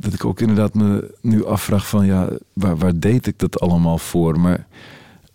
[0.00, 3.98] dat ik ook inderdaad me nu afvraag van ja, waar, waar deed ik dat allemaal
[3.98, 4.40] voor?
[4.40, 4.66] Maar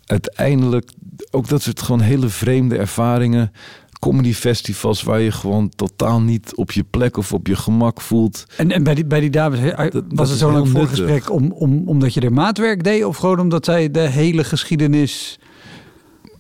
[0.06, 0.92] uiteindelijk,
[1.32, 3.52] ook dat soort gewoon hele vreemde ervaringen.
[4.00, 8.46] Comedy festivals waar je gewoon totaal niet op je plek of op je gemak voelt.
[8.58, 9.60] En, en bij, die, bij die dames,
[9.92, 13.06] dat was het zo'n lang voorgesprek om, om, omdat je er maatwerk deed?
[13.06, 15.40] Of gewoon omdat zij de hele geschiedenis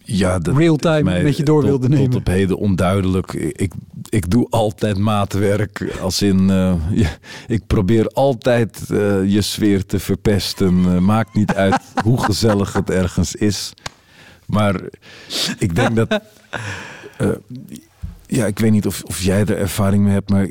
[0.05, 2.09] Ja, dat real-time met je door tot- wilde nemen?
[2.09, 3.33] Tot op heden onduidelijk.
[3.33, 3.73] Ik,
[4.09, 5.95] ik doe altijd maatwerk.
[6.01, 7.09] Als in, eh, ja,
[7.47, 10.85] ik probeer altijd eh, je sfeer te verpesten.
[10.85, 13.73] Eh, maakt niet uit hoe gezellig het ergens is.
[14.45, 14.81] Maar
[15.57, 16.21] ik denk dat...
[18.27, 20.49] ja, ik weet niet of, of jij er ervaring mee hebt, maar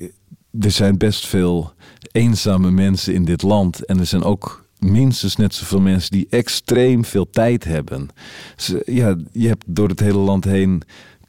[0.61, 1.73] er zijn best veel
[2.13, 3.85] eenzame mensen in dit land.
[3.85, 8.09] En er zijn ook minstens net zoveel mensen die extreem veel tijd hebben.
[8.57, 10.83] Ze, ja, je hebt door het hele land heen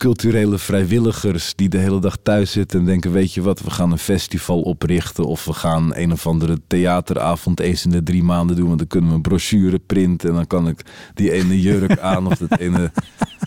[0.04, 3.92] culturele vrijwilligers die de hele dag thuis zitten en denken: Weet je wat, we gaan
[3.92, 5.26] een festival oprichten.
[5.26, 8.68] Of we gaan een of andere theateravond eens in de drie maanden doen.
[8.68, 10.30] Want dan kunnen we een brochure printen.
[10.30, 10.82] En dan kan ik
[11.14, 12.92] die ene jurk aan of dat ene,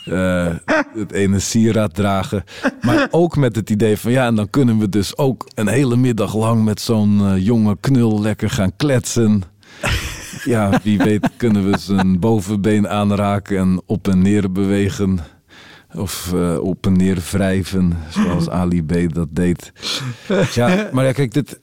[0.09, 0.55] uh,
[0.95, 2.45] het ene sieraad dragen.
[2.81, 5.97] Maar ook met het idee van ja, en dan kunnen we dus ook een hele
[5.97, 9.43] middag lang met zo'n uh, jonge knul lekker gaan kletsen.
[10.45, 15.19] Ja, wie weet kunnen we zijn bovenbeen aanraken en op en neer bewegen.
[15.95, 19.73] Of uh, op en neer wrijven, zoals Ali B dat deed.
[20.55, 21.61] Ja, maar ja, kijk, dit,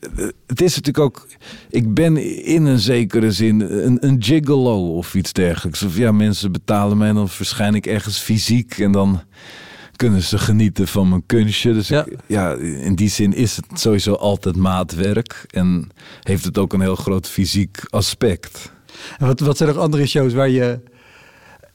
[0.47, 1.27] het is natuurlijk ook...
[1.69, 5.83] Ik ben in een zekere zin een, een gigolo of iets dergelijks.
[5.83, 8.77] Of ja, mensen betalen mij dan waarschijnlijk ergens fysiek...
[8.77, 9.21] en dan
[9.95, 11.73] kunnen ze genieten van mijn kunstje.
[11.73, 12.05] Dus ja.
[12.05, 15.45] Ik, ja, in die zin is het sowieso altijd maatwerk.
[15.49, 15.89] En
[16.21, 18.71] heeft het ook een heel groot fysiek aspect.
[19.17, 20.79] En wat, wat zijn nog andere shows waar je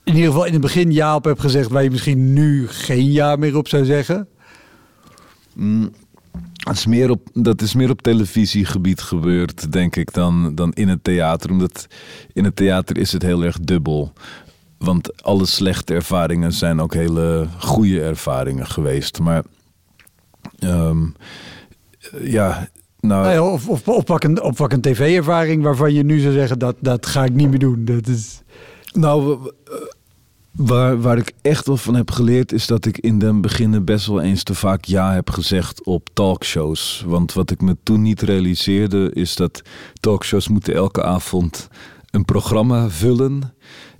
[0.05, 1.71] in ieder geval in het begin ja op hebt gezegd...
[1.71, 4.29] waar je misschien nu geen ja meer op zou zeggen?
[5.55, 5.93] Mm,
[6.53, 10.89] dat, is meer op, dat is meer op televisiegebied gebeurd, denk ik, dan, dan in
[10.89, 11.51] het theater.
[11.51, 11.87] Omdat
[12.33, 14.13] in het theater is het heel erg dubbel.
[14.79, 19.21] Want alle slechte ervaringen zijn ook hele goede ervaringen geweest.
[19.21, 19.43] Maar
[20.61, 21.15] um,
[22.23, 22.69] ja,
[23.01, 26.33] nou, nou ja, of, of, of pak een, of een tv-ervaring waarvan je nu zou
[26.33, 27.85] zeggen dat dat ga ik niet meer doen.
[27.85, 28.43] Dat is...
[28.93, 29.39] Nou,
[30.59, 34.07] waar, waar ik echt wel van heb geleerd is dat ik in den beginnen best
[34.07, 37.05] wel eens te vaak ja heb gezegd op talkshows.
[37.07, 39.63] Want wat ik me toen niet realiseerde is dat
[40.01, 41.69] talkshows moeten elke avond
[42.11, 43.55] een programma vullen.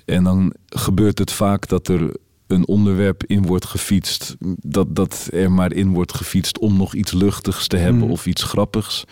[0.09, 4.37] En dan gebeurt het vaak dat er een onderwerp in wordt gefietst.
[4.61, 8.11] Dat, dat er maar in wordt gefietst om nog iets luchtigs te hebben mm.
[8.11, 9.05] of iets grappigs.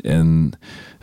[0.00, 0.52] En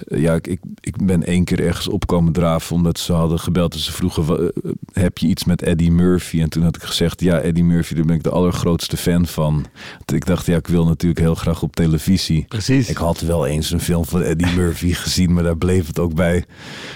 [0.07, 3.91] ja, ik, ik ben één keer ergens opkomen draven omdat ze hadden gebeld en ze
[3.91, 6.41] vroegen: eh, heb je iets met Eddie Murphy?
[6.41, 9.65] En toen had ik gezegd: ja, Eddie Murphy, daar ben ik de allergrootste fan van.
[10.13, 12.45] ik dacht: ja, ik wil natuurlijk heel graag op televisie.
[12.47, 12.89] Precies.
[12.89, 16.13] Ik had wel eens een film van Eddie Murphy gezien, maar daar bleef het ook
[16.13, 16.45] bij.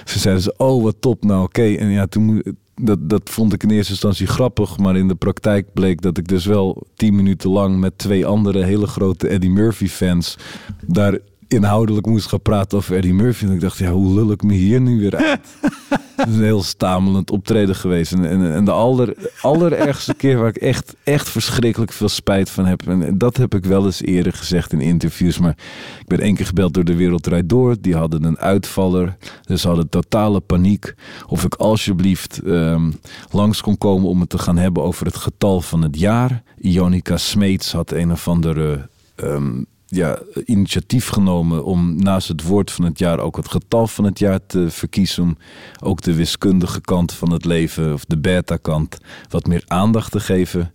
[0.05, 1.75] Ze zeiden ze: oh, wat top, nou oké.
[1.75, 2.43] En ja, toen
[2.81, 6.27] dat, dat vond ik in eerste instantie grappig, maar in de praktijk bleek dat ik
[6.27, 10.37] dus wel tien minuten lang met twee andere hele grote Eddie Murphy fans
[10.85, 13.45] daar inhoudelijk moest gaan praten over Eddie Murphy.
[13.45, 15.39] En ik dacht, ja, hoe lul ik me hier nu weer uit?
[16.17, 18.11] Het is een heel stamelend optreden geweest.
[18.11, 22.65] En, en, en de aller, allerergste keer waar ik echt, echt verschrikkelijk veel spijt van
[22.65, 22.87] heb.
[22.87, 25.39] En dat heb ik wel eens eerder gezegd in interviews.
[25.39, 25.57] Maar
[25.99, 27.75] ik ben één keer gebeld door de Wereldrijd Door.
[27.81, 29.17] Die hadden een uitvaller.
[29.45, 30.93] Dus ze hadden totale paniek.
[31.27, 32.99] Of ik alsjeblieft um,
[33.31, 36.43] langs kon komen om het te gaan hebben over het getal van het jaar.
[36.59, 38.89] Ionica Smeets had een of andere...
[39.15, 44.03] Um, ja, initiatief genomen om naast het woord van het jaar ook het getal van
[44.03, 45.23] het jaar te verkiezen.
[45.23, 45.37] Om
[45.83, 48.97] ook de wiskundige kant van het leven, of de beta-kant,
[49.29, 50.73] wat meer aandacht te geven.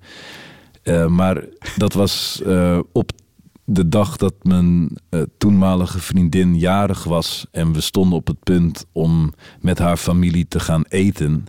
[0.84, 1.44] Uh, maar
[1.76, 3.12] dat was uh, op
[3.64, 7.46] de dag dat mijn uh, toenmalige vriendin jarig was.
[7.50, 11.44] En we stonden op het punt om met haar familie te gaan eten.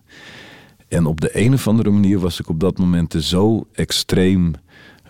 [0.88, 4.54] En op de een of andere manier was ik op dat moment zo extreem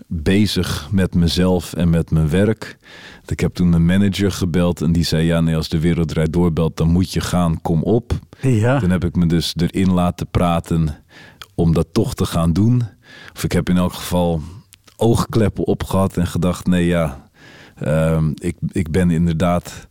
[0.08, 2.78] bezig met mezelf en met mijn werk.
[3.26, 6.78] Ik heb toen mijn manager gebeld en die zei: Ja, nee, als de wereldrijd doorbelt,
[6.78, 8.20] dan moet je gaan, kom op.
[8.42, 8.80] Ja.
[8.80, 11.04] Toen heb ik me dus erin laten praten
[11.56, 12.82] om dat toch te gaan doen.
[13.34, 14.42] Of ik heb in elk geval
[14.96, 17.30] oogkleppen opgehad en gedacht: Nee, ja,
[17.84, 19.88] uh, ik, ik ben inderdaad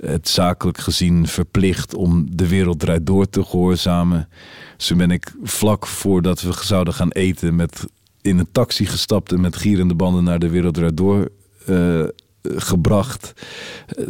[0.00, 4.28] het zakelijk gezien verplicht om de wereldrijd door te gehoorzamen.
[4.76, 7.86] Dus toen ben ik vlak voordat we zouden gaan eten met
[8.22, 11.28] in een taxi gestapt en met gierende banden naar de wereld door
[11.68, 12.04] uh,
[12.42, 13.32] gebracht.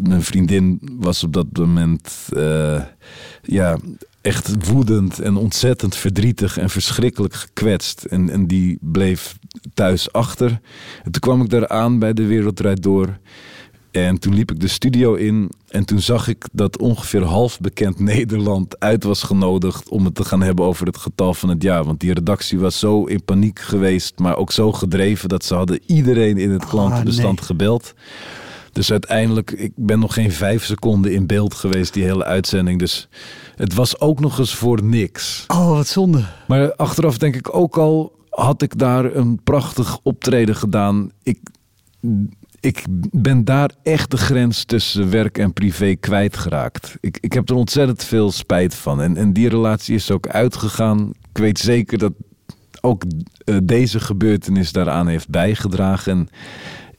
[0.02, 2.82] mijn vriendin was op dat moment uh,
[3.42, 3.78] ja,
[4.20, 8.04] echt woedend en ontzettend verdrietig en verschrikkelijk gekwetst.
[8.04, 9.38] En, en die bleef
[9.74, 10.50] thuis achter.
[11.04, 13.18] En toen kwam ik daar aan bij de Wereldrijd Door.
[14.06, 17.98] En toen liep ik de studio in en toen zag ik dat ongeveer half bekend
[18.14, 21.84] Nederland uit was genodigd om het te gaan hebben over het getal van het jaar.
[21.84, 25.80] Want die redactie was zo in paniek geweest, maar ook zo gedreven dat ze hadden
[25.86, 27.94] iedereen in het ah, klantenbestand gebeld.
[28.72, 32.78] Dus uiteindelijk, ik ben nog geen vijf seconden in beeld geweest, die hele uitzending.
[32.78, 33.08] Dus
[33.56, 35.44] het was ook nog eens voor niks.
[35.48, 36.24] Oh, wat zonde.
[36.46, 41.10] Maar achteraf denk ik ook al, had ik daar een prachtig optreden gedaan.
[41.22, 41.38] Ik,
[42.60, 46.96] ik ben daar echt de grens tussen werk en privé kwijtgeraakt.
[47.00, 49.02] Ik, ik heb er ontzettend veel spijt van.
[49.02, 51.12] En, en die relatie is ook uitgegaan.
[51.30, 52.12] Ik weet zeker dat
[52.80, 53.04] ook
[53.44, 56.12] uh, deze gebeurtenis daaraan heeft bijgedragen.
[56.12, 56.28] En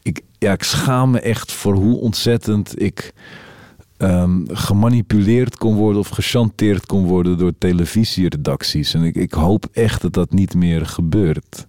[0.02, 3.14] ik, ja, ik schaam me echt voor hoe ontzettend ik
[3.98, 8.94] um, gemanipuleerd kon worden of gechanteerd kon worden door televisieredacties.
[8.94, 11.68] En ik, ik hoop echt dat dat niet meer gebeurt.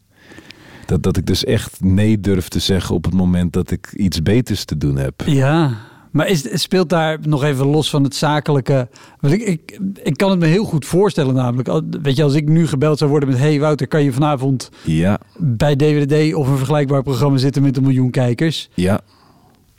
[0.91, 4.22] Dat, dat ik dus echt nee durf te zeggen op het moment dat ik iets
[4.22, 5.22] beters te doen heb.
[5.26, 5.76] Ja,
[6.11, 8.88] maar is, speelt daar nog even los van het zakelijke?
[9.20, 11.82] Want ik, ik, ik kan het me heel goed voorstellen namelijk.
[12.03, 13.38] Weet je, als ik nu gebeld zou worden met...
[13.38, 17.82] hey Wouter, kan je vanavond Ja, bij DWD of een vergelijkbaar programma zitten met een
[17.82, 18.68] miljoen kijkers?
[18.74, 19.01] ja,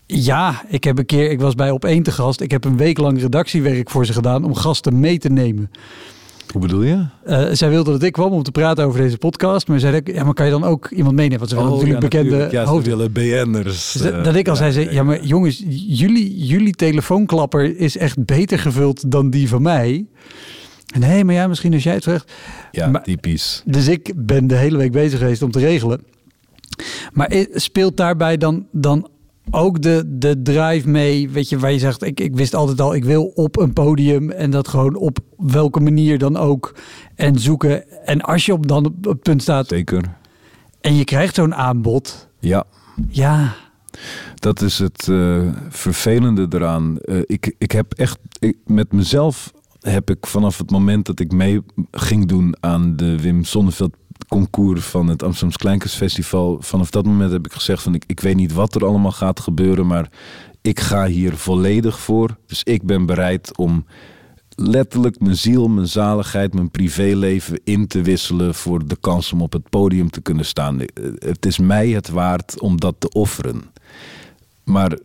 [0.05, 2.41] Ja, ik heb een keer, ik was bij Op 1 te gast.
[2.41, 5.71] Ik heb een week lang redactiewerk voor ze gedaan om gasten mee te nemen.
[6.51, 7.05] Hoe bedoel je?
[7.23, 9.67] Eh, zij wilde dat ik kwam om te praten over deze podcast.
[9.67, 11.37] Maar zei ik, ja, maar kan je dan ook iemand meenemen?
[11.39, 13.91] Want ze willen natuurlijk bekende Oh, Ja, ze willen BN'ers.
[13.91, 17.77] Dus dat, eh, dat ik al zei, ze, ja, ja, maar jongens, jullie, jullie telefoonklapper
[17.77, 20.05] is echt beter gevuld dan die van mij.
[20.99, 22.31] Nee, maar ja, misschien als jij het zegt.
[22.71, 23.61] Ja, maar- typisch.
[23.65, 26.01] Dus ik ben de hele week bezig geweest om te regelen.
[27.13, 29.07] Maar speelt daarbij dan, dan
[29.51, 32.95] ook de, de drive mee, weet je, waar je zegt, ik, ik wist altijd al,
[32.95, 36.75] ik wil op een podium en dat gewoon op welke manier dan ook
[37.15, 38.05] en zoeken.
[38.05, 40.03] En als je op dan op het punt staat Zeker.
[40.81, 42.63] en je krijgt zo'n aanbod, Ja,
[43.09, 43.53] ja,
[44.35, 46.99] dat is het eh, vervelende eraan.
[46.99, 51.31] Eh, ik, ik heb echt, ik, met mezelf heb ik vanaf het moment dat ik
[51.31, 53.95] mee ging doen aan de Wim Sonneveld
[54.27, 56.57] concours van het Amsterdamse Kleinkunstfestival.
[56.61, 59.39] Vanaf dat moment heb ik gezegd van ik, ik weet niet wat er allemaal gaat
[59.39, 60.09] gebeuren, maar
[60.61, 62.37] ik ga hier volledig voor.
[62.45, 63.85] Dus ik ben bereid om
[64.55, 69.53] letterlijk mijn ziel, mijn zaligheid, mijn privéleven in te wisselen voor de kans om op
[69.53, 70.81] het podium te kunnen staan.
[70.81, 70.85] Eh,
[71.19, 73.61] Het is mij het waard om dat te offeren.
[74.63, 74.97] Maar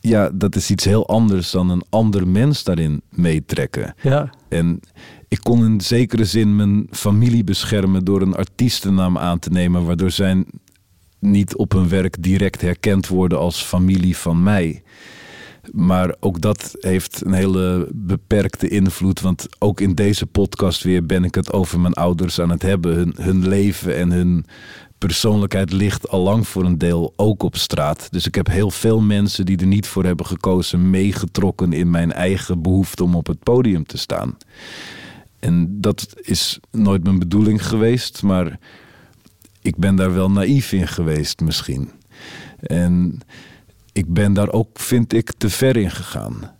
[0.00, 3.94] ja, dat is iets heel anders dan een ander mens daarin meetrekken.
[4.02, 4.80] ja, En
[5.28, 10.10] ik kon in zekere zin mijn familie beschermen door een artiestennaam aan te nemen, waardoor
[10.10, 10.44] zij
[11.18, 14.82] niet op hun werk direct herkend worden als familie van mij.
[15.72, 19.20] Maar ook dat heeft een hele beperkte invloed.
[19.20, 22.94] Want ook in deze podcast weer ben ik het over mijn ouders aan het hebben.
[22.94, 24.46] Hun, hun leven en hun
[24.98, 28.08] persoonlijkheid ligt al lang voor een deel ook op straat.
[28.10, 32.12] Dus ik heb heel veel mensen die er niet voor hebben gekozen meegetrokken in mijn
[32.12, 34.36] eigen behoefte om op het podium te staan.
[35.44, 38.58] En dat is nooit mijn bedoeling geweest, maar
[39.62, 41.90] ik ben daar wel naïef in geweest misschien.
[42.60, 43.20] En
[43.92, 46.50] ik ben daar ook, vind ik, te ver in gegaan.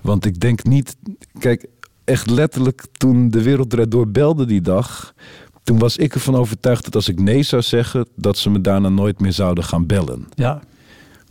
[0.00, 0.96] Want ik denk niet,
[1.38, 1.66] kijk,
[2.04, 5.14] echt letterlijk toen de wereld door belde die dag,
[5.62, 8.88] toen was ik ervan overtuigd dat als ik nee zou zeggen, dat ze me daarna
[8.88, 10.26] nooit meer zouden gaan bellen.
[10.34, 10.62] ja,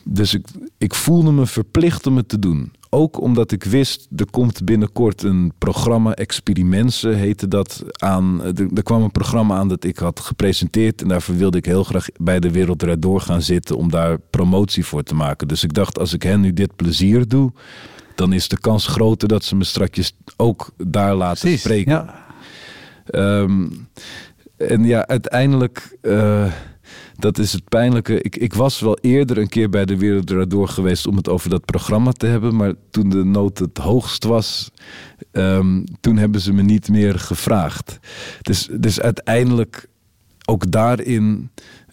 [0.04, 0.48] Dus ik,
[0.78, 2.72] ik voelde me verplicht om het te doen.
[2.94, 8.44] Ook omdat ik wist, er komt binnenkort een programma, Experimensen heette dat, aan.
[8.44, 11.02] Er, er kwam een programma aan dat ik had gepresenteerd.
[11.02, 14.20] En daarvoor wilde ik heel graag bij de Wereld Eruit Door gaan zitten om daar
[14.20, 15.48] promotie voor te maken.
[15.48, 17.52] Dus ik dacht, als ik hen nu dit plezier doe,
[18.16, 21.62] dan is de kans groter dat ze me strakjes ook daar laten precies.
[21.62, 21.92] spreken.
[21.92, 22.24] Ja,
[23.06, 23.68] Ehm,
[24.58, 26.52] en ja, uiteindelijk, eh,
[27.18, 28.22] dat is het pijnlijke.
[28.22, 31.50] Ik, ik was wel eerder een keer bij de Wereld Door geweest om het over
[31.50, 32.56] dat programma te hebben.
[32.56, 34.72] Maar toen de nood het hoogst was,
[35.32, 38.00] ehm, toen hebben ze me niet meer gevraagd.
[38.42, 39.88] Dus, dus uiteindelijk,
[40.46, 41.50] ook daarin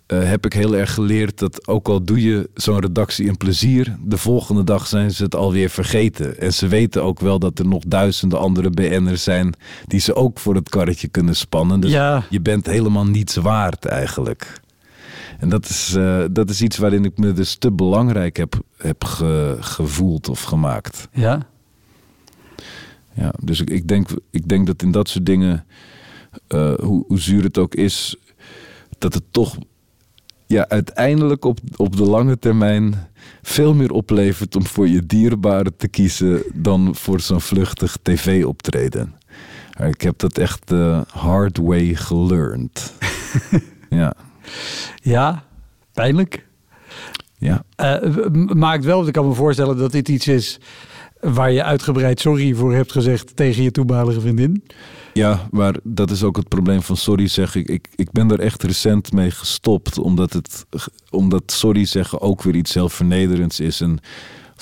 [0.06, 3.96] eh, heb ik heel erg geleerd dat ook al doe je zo'n redactie een plezier,
[4.04, 6.38] de volgende dag zijn ze het alweer vergeten.
[6.38, 9.54] En ze weten ook wel dat er nog duizenden andere BN'ers zijn
[9.86, 11.80] die ze ook voor het karretje kunnen spannen.
[11.80, 12.24] Dus Ja.
[12.30, 14.60] je bent helemaal niets waard eigenlijk.
[15.41, 19.05] En dat is, eh, dat is iets waarin ik me dus te belangrijk heb, heb
[19.05, 21.09] ge- gevoeld of gemaakt.
[21.12, 21.47] ja,
[23.14, 25.64] Ja, dus ik, ik, denk, ik denk dat in dat soort dingen,
[26.47, 28.16] eh, hoe, hoe zuur het ook is,
[28.99, 29.57] dat het toch
[30.47, 32.95] ja, uiteindelijk op, op de lange termijn
[33.43, 39.14] veel meer oplevert om voor je dierbaren te kiezen dan voor zo'n vluchtig tv-optreden.
[39.88, 42.95] Ik heb dat echt de hard way gelearned.
[43.91, 44.14] ja,
[45.03, 45.44] ja,
[45.92, 46.46] pijnlijk.
[47.38, 47.64] ja.
[47.76, 50.61] Eh, maakt wel, want ik kan me voorstellen dat dit iets is
[51.20, 54.62] waar je uitgebreid sorry voor hebt gezegd tegen je toenmalige vriendin.
[55.12, 57.61] Ja, maar dat is ook het probleem van sorry zeggen.
[57.61, 60.66] Ik, ik, ik ben er echt recent mee gestopt, omdat, het,
[61.11, 63.80] omdat sorry zeggen ook weer iets heel vernederends is.
[63.80, 63.98] En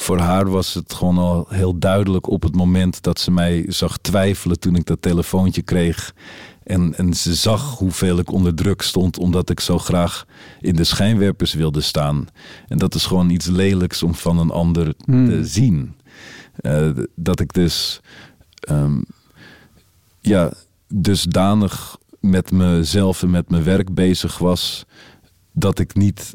[0.01, 3.99] voor haar was het gewoon al heel duidelijk op het moment dat ze mij zag
[3.99, 6.15] twijfelen toen ik dat telefoontje kreeg.
[6.63, 10.27] En, en ze zag hoeveel ik onder druk stond, omdat ik zo graag
[10.61, 12.27] in de schijnwerpers wilde staan.
[12.69, 15.95] En dat is gewoon iets lelijks om van een ander te zien.
[16.57, 18.01] Eh, dat ik dus
[18.61, 19.01] ehm,
[20.21, 20.53] ja,
[20.89, 24.85] dusdanig met mezelf en met mijn werk bezig was,
[25.53, 26.35] dat ik niet,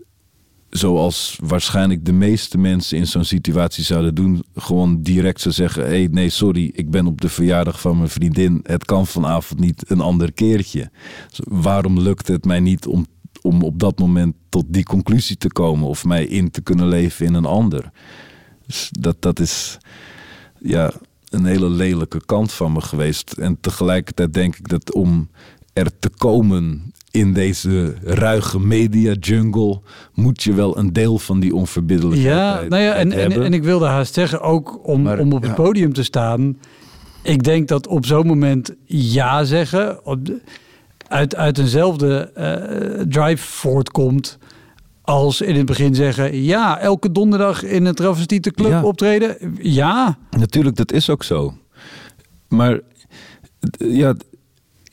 [0.73, 5.89] zoals waarschijnlijk de meeste mensen in zo'n situatie zouden doen, gewoon direct zou zeggen: hé,
[5.89, 8.59] hey, nee, sorry, ik ben op de verjaardag van mijn vriendin.
[8.63, 10.91] Het kan vanavond niet een ander keertje.
[11.29, 13.05] Dus waarom lukt het mij niet om
[13.41, 17.25] om op dat moment tot die conclusie te komen of mij in te kunnen leven
[17.25, 17.91] in een ander.
[18.65, 19.77] Dus dat, dat is
[20.59, 20.93] ja,
[21.29, 23.31] een hele lelijke kant van me geweest.
[23.31, 25.29] En tegelijkertijd denk ik dat om
[25.73, 29.81] er te komen in deze ruige media jungle
[30.13, 33.11] moet je wel een deel van die onverbiddelijkheid Ja, nou ja, en,
[33.43, 36.57] en, ik wilde haast zeggen, ook om, Maar, om op het podium te staan.
[37.23, 40.41] Ik denk dat op zo'n moment ja zeggen op de-
[41.07, 44.37] uit, uit eenzelfde eh, drive voortkomt
[45.01, 46.43] als in het begin zeggen...
[46.43, 48.83] ja, elke donderdag in een travestietenclub Ja.
[48.83, 49.37] optreden.
[49.61, 51.53] Ja, Natuurlijk, dat is ook zo.
[52.47, 52.79] Maar
[53.77, 54.15] ja,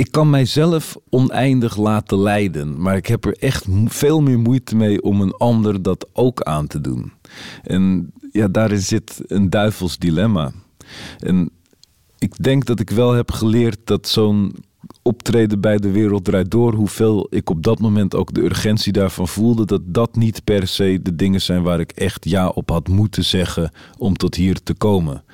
[0.00, 2.80] ik kan mijzelf oneindig laten leiden.
[2.80, 6.66] Maar ik heb er echt veel meer moeite mee om een ander dat ook aan
[6.66, 7.12] te doen.
[7.62, 10.52] En ja, daarin zit een duivels dilemma.
[11.18, 11.50] En
[12.18, 14.54] ik denk dat ik wel heb geleerd dat zo'n
[15.02, 19.28] optreden bij de wereld draait door, hoeveel ik op dat moment ook de urgentie daarvan
[19.28, 22.88] voelde, dat dat niet per se de dingen zijn waar ik echt ja op had
[22.88, 25.24] moeten zeggen om tot hier te komen.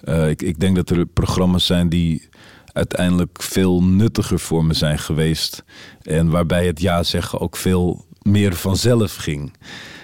[0.00, 2.28] Eh, ik, ik denk dat er programma's zijn die
[2.76, 5.64] uiteindelijk veel nuttiger voor me zijn geweest.
[6.02, 9.52] En waarbij het ja zeggen ook veel meer vanzelf ging.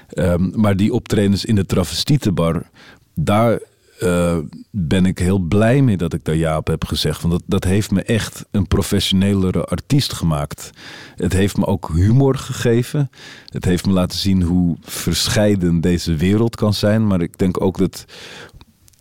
[0.09, 2.71] Ehm, maar die optredens in de travestietenbar,
[3.15, 3.61] daar
[4.03, 4.39] eh,
[4.71, 7.23] ben ik heel blij mee dat ik daar ja op heb gezegd.
[7.23, 10.71] Want dat, dat heeft me echt een professionelere artiest gemaakt.
[11.17, 13.11] Het heeft me ook humor gegeven.
[13.47, 17.07] Het heeft me laten zien hoe verscheiden deze wereld kan zijn.
[17.07, 18.05] Maar ik denk ook dat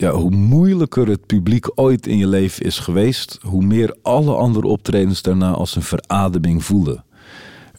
[0.01, 4.67] ja, hoe moeilijker het publiek ooit in je leven is geweest, hoe meer alle andere
[4.67, 7.03] optredens daarna als een verademing voelen.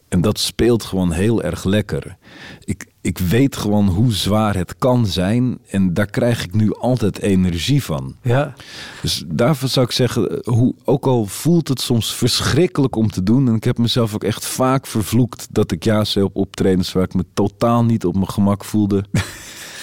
[0.09, 2.17] En dat speelt gewoon heel erg lekker.
[2.65, 5.59] Ik, ik weet gewoon hoe zwaar het kan zijn.
[5.69, 8.17] En daar krijg ik nu altijd energie van.
[8.23, 8.55] ja.
[9.01, 13.49] Dus daarvoor zou ik zeggen, hoe, ook al voelt het soms verschrikkelijk om te doen.
[13.49, 17.05] En ik heb mezelf ook echt vaak vervloekt dat ik ja zei op optredens waar
[17.05, 19.05] ik me totaal niet op mijn gemak voelde.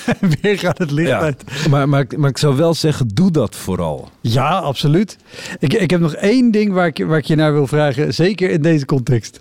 [0.41, 1.43] weer gaat het licht uit.
[1.70, 4.10] Maar, maar, ik- maar ik zou wel zeggen, doe dat vooral.
[4.22, 5.18] Ja, absoluut.
[5.60, 8.50] Ik, ik heb nog één ding waar ik, waar ik je naar wil vragen, zeker
[8.50, 9.39] in deze context.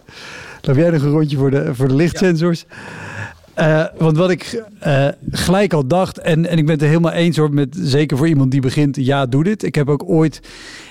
[0.61, 2.65] Loop jij nog een rondje voor de, voor de lichtsensors?
[3.55, 7.13] Eh, want wat ik eh, gelijk al dacht, en, en ik ben het er helemaal
[7.13, 9.63] eens hoor, met, zeker voor iemand die begint, ja, doe dit.
[9.63, 10.41] Ik heb ook ooit,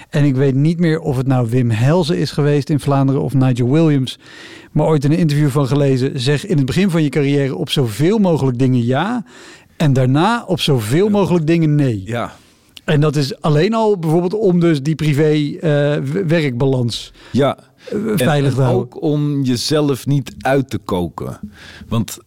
[0.10, 3.34] en ik weet niet meer of het nou Wim Helzen is geweest in Vlaanderen of
[3.34, 4.20] Nigel Williams,
[4.72, 7.70] maar ooit in een interview van gelezen, zeg in het begin van je carrière op
[7.70, 9.26] zoveel mogelijk dingen ja,
[9.78, 12.02] en daarna op zoveel mogelijk dingen nee.
[12.06, 12.34] Ja,
[12.84, 17.58] En dat is alleen al bijvoorbeeld om dus die privé-werkbalans ja.
[18.16, 18.76] veilig en, te en houden.
[18.76, 21.40] ook om jezelf niet uit te koken.
[21.88, 22.18] Want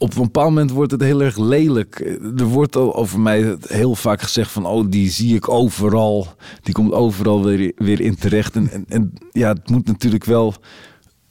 [0.00, 2.18] op een bepaald moment wordt het heel erg lelijk.
[2.36, 4.66] Er wordt al over mij heel vaak gezegd van...
[4.66, 6.26] oh, die zie ik overal.
[6.62, 8.56] Die komt overal weer, weer in terecht.
[8.56, 10.54] En, en, en ja, het moet natuurlijk wel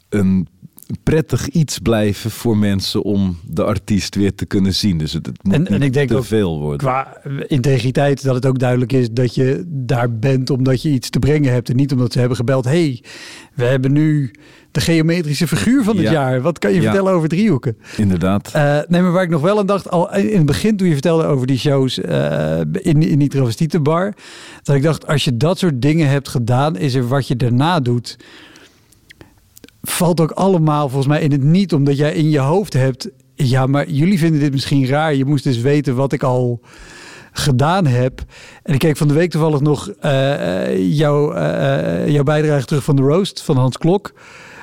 [0.09, 0.47] een
[1.03, 3.03] prettig iets blijven voor mensen...
[3.03, 4.97] om de artiest weer te kunnen zien.
[4.97, 6.77] Dus het, het moet En- en ik denk te ook veel worden.
[6.77, 11.19] Qua integriteit, dat het ook duidelijk is dat je daar bent omdat je iets te
[11.19, 11.69] brengen hebt.
[11.69, 12.65] En niet omdat ze hebben gebeld.
[12.65, 13.03] hey,
[13.53, 14.31] we hebben nu
[14.71, 16.11] de geometrische figuur van het Ja.
[16.11, 16.41] jaar.
[16.41, 16.83] Wat kan je Ja.
[16.83, 17.77] vertellen over driehoeken?
[17.97, 18.51] Inderdaad.
[18.53, 20.93] Eh, nee, maar waar ik nog wel aan dacht, al in het begin toen je
[20.93, 24.13] vertelde over die shows eh, in, in die travestietenbar,
[24.63, 27.79] dat ik dacht, als je dat soort dingen hebt gedaan, is er wat je daarna
[27.79, 28.17] doet,
[29.81, 33.65] valt ook allemaal volgens mij in het niet, omdat jij in je hoofd hebt, ja,
[33.67, 35.15] maar jullie vinden dit misschien raar.
[35.15, 36.61] Je moest dus weten wat ik al
[37.31, 38.21] gedaan heb.
[38.63, 41.33] En ik keek van de week toevallig nog eh, jouw,
[42.05, 44.13] jouw bijdrage terug van de roast van Hans Klok.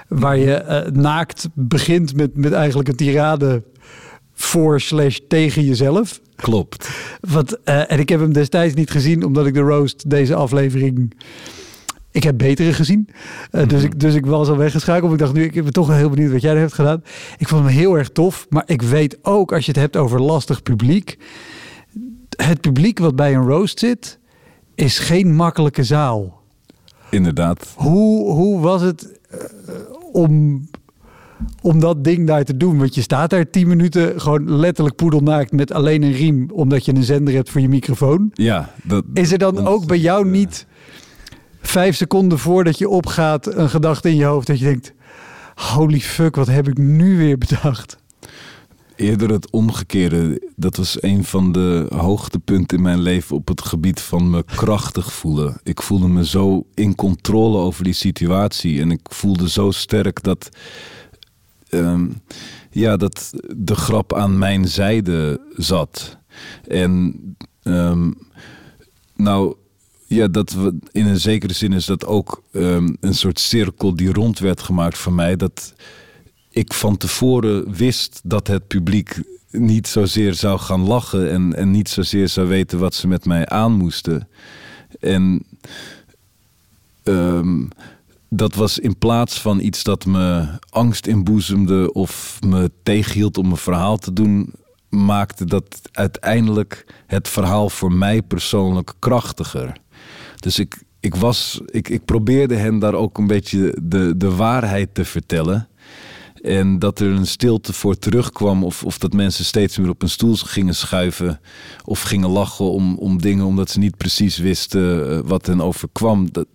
[0.09, 3.63] Waar je eh, naakt begint met, met eigenlijk een tirade
[4.33, 6.21] voor slash tegen jezelf.
[6.37, 6.89] Klopt.
[7.21, 11.13] Wat, eh, en ik heb hem destijds niet gezien, omdat ik de roast deze aflevering.
[12.11, 13.09] Ik heb betere gezien.
[13.51, 15.13] Eh, dus, ik, dus ik was al weggeschakeld.
[15.13, 17.03] Ik dacht nu, ik ben toch heel benieuwd wat jij er hebt gedaan.
[17.39, 18.47] Ik vond hem heel erg tof.
[18.49, 21.19] Maar ik weet ook, als je het hebt over lastig publiek.
[22.37, 24.19] Het publiek wat bij een roast zit,
[24.75, 26.43] is geen makkelijke zaal.
[27.11, 27.73] Inderdaad.
[27.77, 29.19] Hoe, hoe was het
[30.17, 30.67] om,
[31.63, 32.79] om dat ding daar te doen?
[32.79, 36.95] Want je staat daar tien minuten gewoon letterlijk poedelnaakt met alleen een riem, omdat je
[36.95, 38.31] een zender hebt voor je microfoon.
[38.33, 40.67] Ja, dat, Is er dan ook bij jou eh, niet
[41.61, 44.93] vijf seconden voordat je opgaat een gedachte in je hoofd dat je denkt,
[45.55, 47.99] holy fuck, wat heb ik nu weer bedacht?
[48.97, 50.51] Eerder het omgekeerde.
[50.57, 55.13] Dat was een van de hoogtepunten in mijn leven op het gebied van me krachtig
[55.13, 55.61] voelen.
[55.63, 58.81] Ik voelde me zo in controle over die situatie.
[58.81, 60.49] En ik voelde zo sterk dat,
[61.69, 62.07] ehm,
[62.71, 66.19] ja, dat de grap aan mijn zijde zat.
[66.69, 67.15] En
[67.63, 68.11] ehm,
[69.17, 69.55] nou,
[70.07, 70.57] ja, dat
[70.93, 74.99] in een zekere zin is dat ook ehm, een soort cirkel die rond werd gemaakt
[74.99, 75.37] voor mij.
[75.37, 75.75] Dat
[76.57, 82.29] ik van tevoren wist dat het publiek niet zozeer zou gaan lachen en, niet zozeer
[82.29, 84.29] zou weten wat ze met mij aan moesten.
[85.01, 85.45] En
[87.03, 87.65] ehm,
[88.29, 93.57] dat was in plaats van iets dat me angst inboezemde of me tegenhield om een
[93.57, 94.53] verhaal te doen,
[94.89, 99.77] maakte dat uiteindelijk het verhaal voor mij persoonlijk krachtiger.
[100.37, 104.95] Dus ik, ik, was, ik, ik probeerde hen daar ook een beetje de, de waarheid
[104.95, 105.69] te vertellen.
[106.47, 108.65] En dat er een stilte voor terugkwam.
[108.65, 111.41] Of, of dat mensen steeds meer op een stoel gingen schuiven.
[111.85, 116.33] Of gingen lachen om, om dingen omdat ze niet precies wisten eh, wat hen overkwam.
[116.33, 116.47] Dat,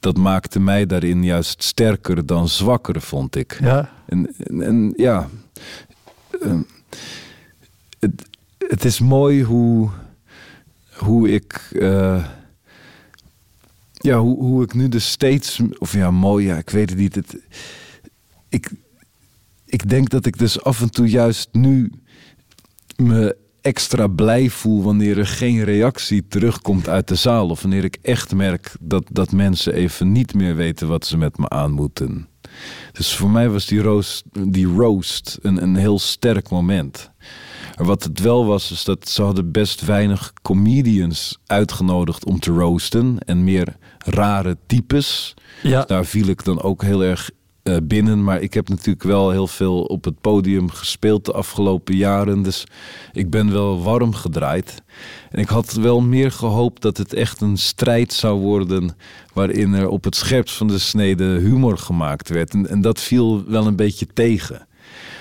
[0.00, 3.58] dat maakte mij daarin juist sterker dan zwakker, vond ik.
[3.60, 3.90] Ja.
[4.06, 5.28] En, en, en ja.
[6.40, 6.62] ehm,
[7.98, 9.90] het, het is mooi hoe,
[10.96, 11.68] hoe ik.
[11.72, 12.24] eh,
[13.92, 15.60] ja, hoe, hoe ik nu dus steeds.
[15.78, 17.14] Of ja, mooi, ja, ik weet het niet.
[17.14, 17.36] Het,
[18.48, 18.70] ik,
[19.66, 21.92] ik denk dat ik dus af en toe juist nu
[22.96, 27.48] me extra blij voel wanneer er geen reactie terugkomt uit de zaal.
[27.48, 31.38] Of wanneer ik echt merk dat, dat mensen even niet meer weten wat ze met
[31.38, 32.28] me aan moeten.
[32.92, 37.10] Dus voor mij was die roast, die roast een, een heel sterk moment.
[37.76, 42.50] Maar wat het wel was, is dat ze hadden best weinig comedians uitgenodigd om te
[42.50, 43.18] roosten.
[43.18, 45.34] En meer rare types.
[45.62, 45.84] Ja.
[45.84, 47.30] Daar viel ik dan ook heel erg
[47.66, 48.24] eh, binnen.
[48.24, 52.42] Maar ik heb natuurlijk wel heel veel op het podium gespeeld de afgelopen jaren.
[52.42, 52.66] Dus
[53.12, 54.82] ik ben wel warm gedraaid.
[55.30, 58.96] En ik had wel meer gehoopt dat het echt een strijd zou worden.
[59.32, 62.52] waarin er op het scherpst van de snede humor gemaakt werd.
[62.52, 64.66] En, en dat viel wel een beetje tegen.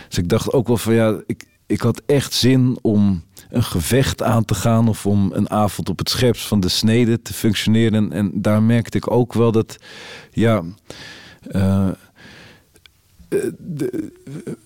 [0.07, 4.23] Dus ik dacht ook wel van ja, ik, ik had echt zin om een gevecht
[4.23, 8.11] aan te gaan of om een avond op het scherpst van de snede te functioneren.
[8.11, 9.77] En daar merkte ik ook wel dat,
[10.31, 10.63] ja,
[11.51, 11.89] eh,
[13.59, 14.11] de-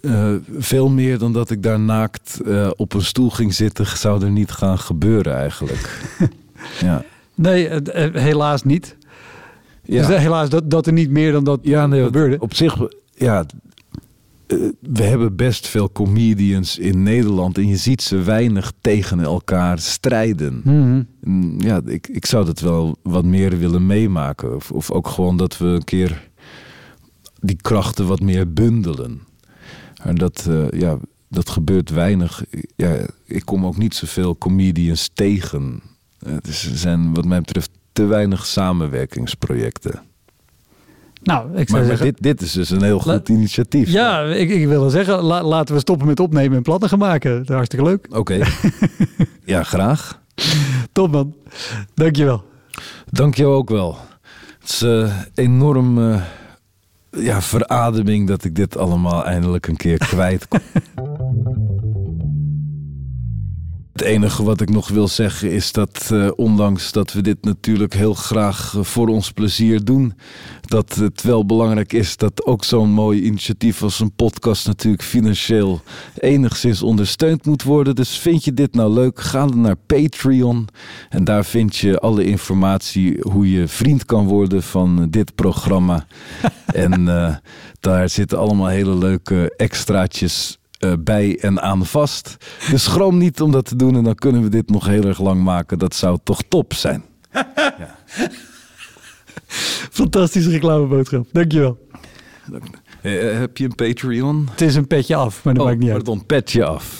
[0.01, 4.23] eh, veel meer dan dat ik daar naakt eh, op een stoel ging zitten, zou
[4.23, 6.01] er niet gaan gebeuren eigenlijk.
[6.81, 7.03] ja.
[7.35, 8.97] Nee, eh, eh, helaas niet.
[9.83, 10.07] Ja.
[10.07, 12.39] Dus, eh, helaas dat, dat er niet meer dan dat Ja, nee, gebeurde.
[12.39, 12.77] op zich,
[13.15, 13.45] ja,
[14.47, 19.79] eh, we hebben best veel comedians in Nederland en je ziet ze weinig tegen elkaar
[19.79, 20.61] strijden.
[20.63, 21.01] Mhm.
[21.23, 24.55] En Ja, ik, ik zou dat wel wat meer willen meemaken.
[24.55, 26.28] Of, of ook gewoon dat we een keer
[27.41, 29.21] die krachten wat meer bundelen.
[30.01, 32.43] En dat, eh, ja, dat gebeurt weinig.
[32.75, 35.81] Ja, ik kom ook niet zoveel comedians tegen.
[36.41, 40.01] Dus er zijn wat mij betreft te weinig samenwerkingsprojecten.
[41.23, 42.05] Nou, ik zou Maar, maar zeggen...
[42.05, 43.89] dit, dit is dus een heel La- goed initiatief.
[43.91, 46.99] Ja, ik, ik wil wel zeggen, la- laten we stoppen met opnemen en plannen gaan
[46.99, 47.31] maken.
[47.31, 48.07] Dat is hartstikke leuk.
[48.09, 48.39] Oké.
[49.45, 50.21] ja, graag.
[50.91, 51.35] Top man.
[51.93, 52.43] Dankjewel.
[53.11, 53.97] Dank jou ook wel.
[54.59, 56.21] Het is eh, enorm eh,
[57.11, 60.59] ja, verademing dat ik dit allemaal eindelijk een keer kwijt kon.
[63.99, 67.93] Het enige wat ik nog wil zeggen is dat, eh, ondanks dat we dit natuurlijk
[67.93, 70.13] heel graag eh, voor ons plezier doen,
[70.61, 75.81] dat het wel belangrijk is dat ook zo'n mooi initiatief als een podcast natuurlijk financieel
[76.19, 77.95] enigszins ondersteund moet worden.
[77.95, 79.19] Dus vind je dit nou leuk?
[79.19, 80.67] Ga dan naar Patreon
[81.09, 86.05] en daar vind je alle informatie hoe je vriend kan worden van dit programma.
[86.65, 87.35] en eh,
[87.79, 92.37] daar zitten allemaal hele leuke extraatjes eh, bij en aan vast.
[92.69, 95.19] Dus schroom niet om dat te doen en dan kunnen we dit nog heel erg
[95.19, 95.79] lang maken.
[95.79, 97.03] Dat zou toch top zijn.
[99.99, 101.27] Fantastische reclameboodschap.
[101.31, 101.87] Dankjewel.
[103.01, 104.47] Eh, heb je een Patreon?
[104.51, 106.03] Het is een petje af, maar dat oh, maakt niet uit.
[106.03, 106.99] pardon, pet je af.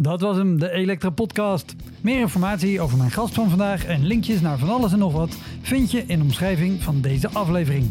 [0.00, 1.74] Dat was hem, de Elektra Podcast.
[2.00, 5.36] Meer informatie over mijn gast van vandaag en linkjes naar van alles en nog wat
[5.62, 7.90] vind je in de omschrijving van deze aflevering.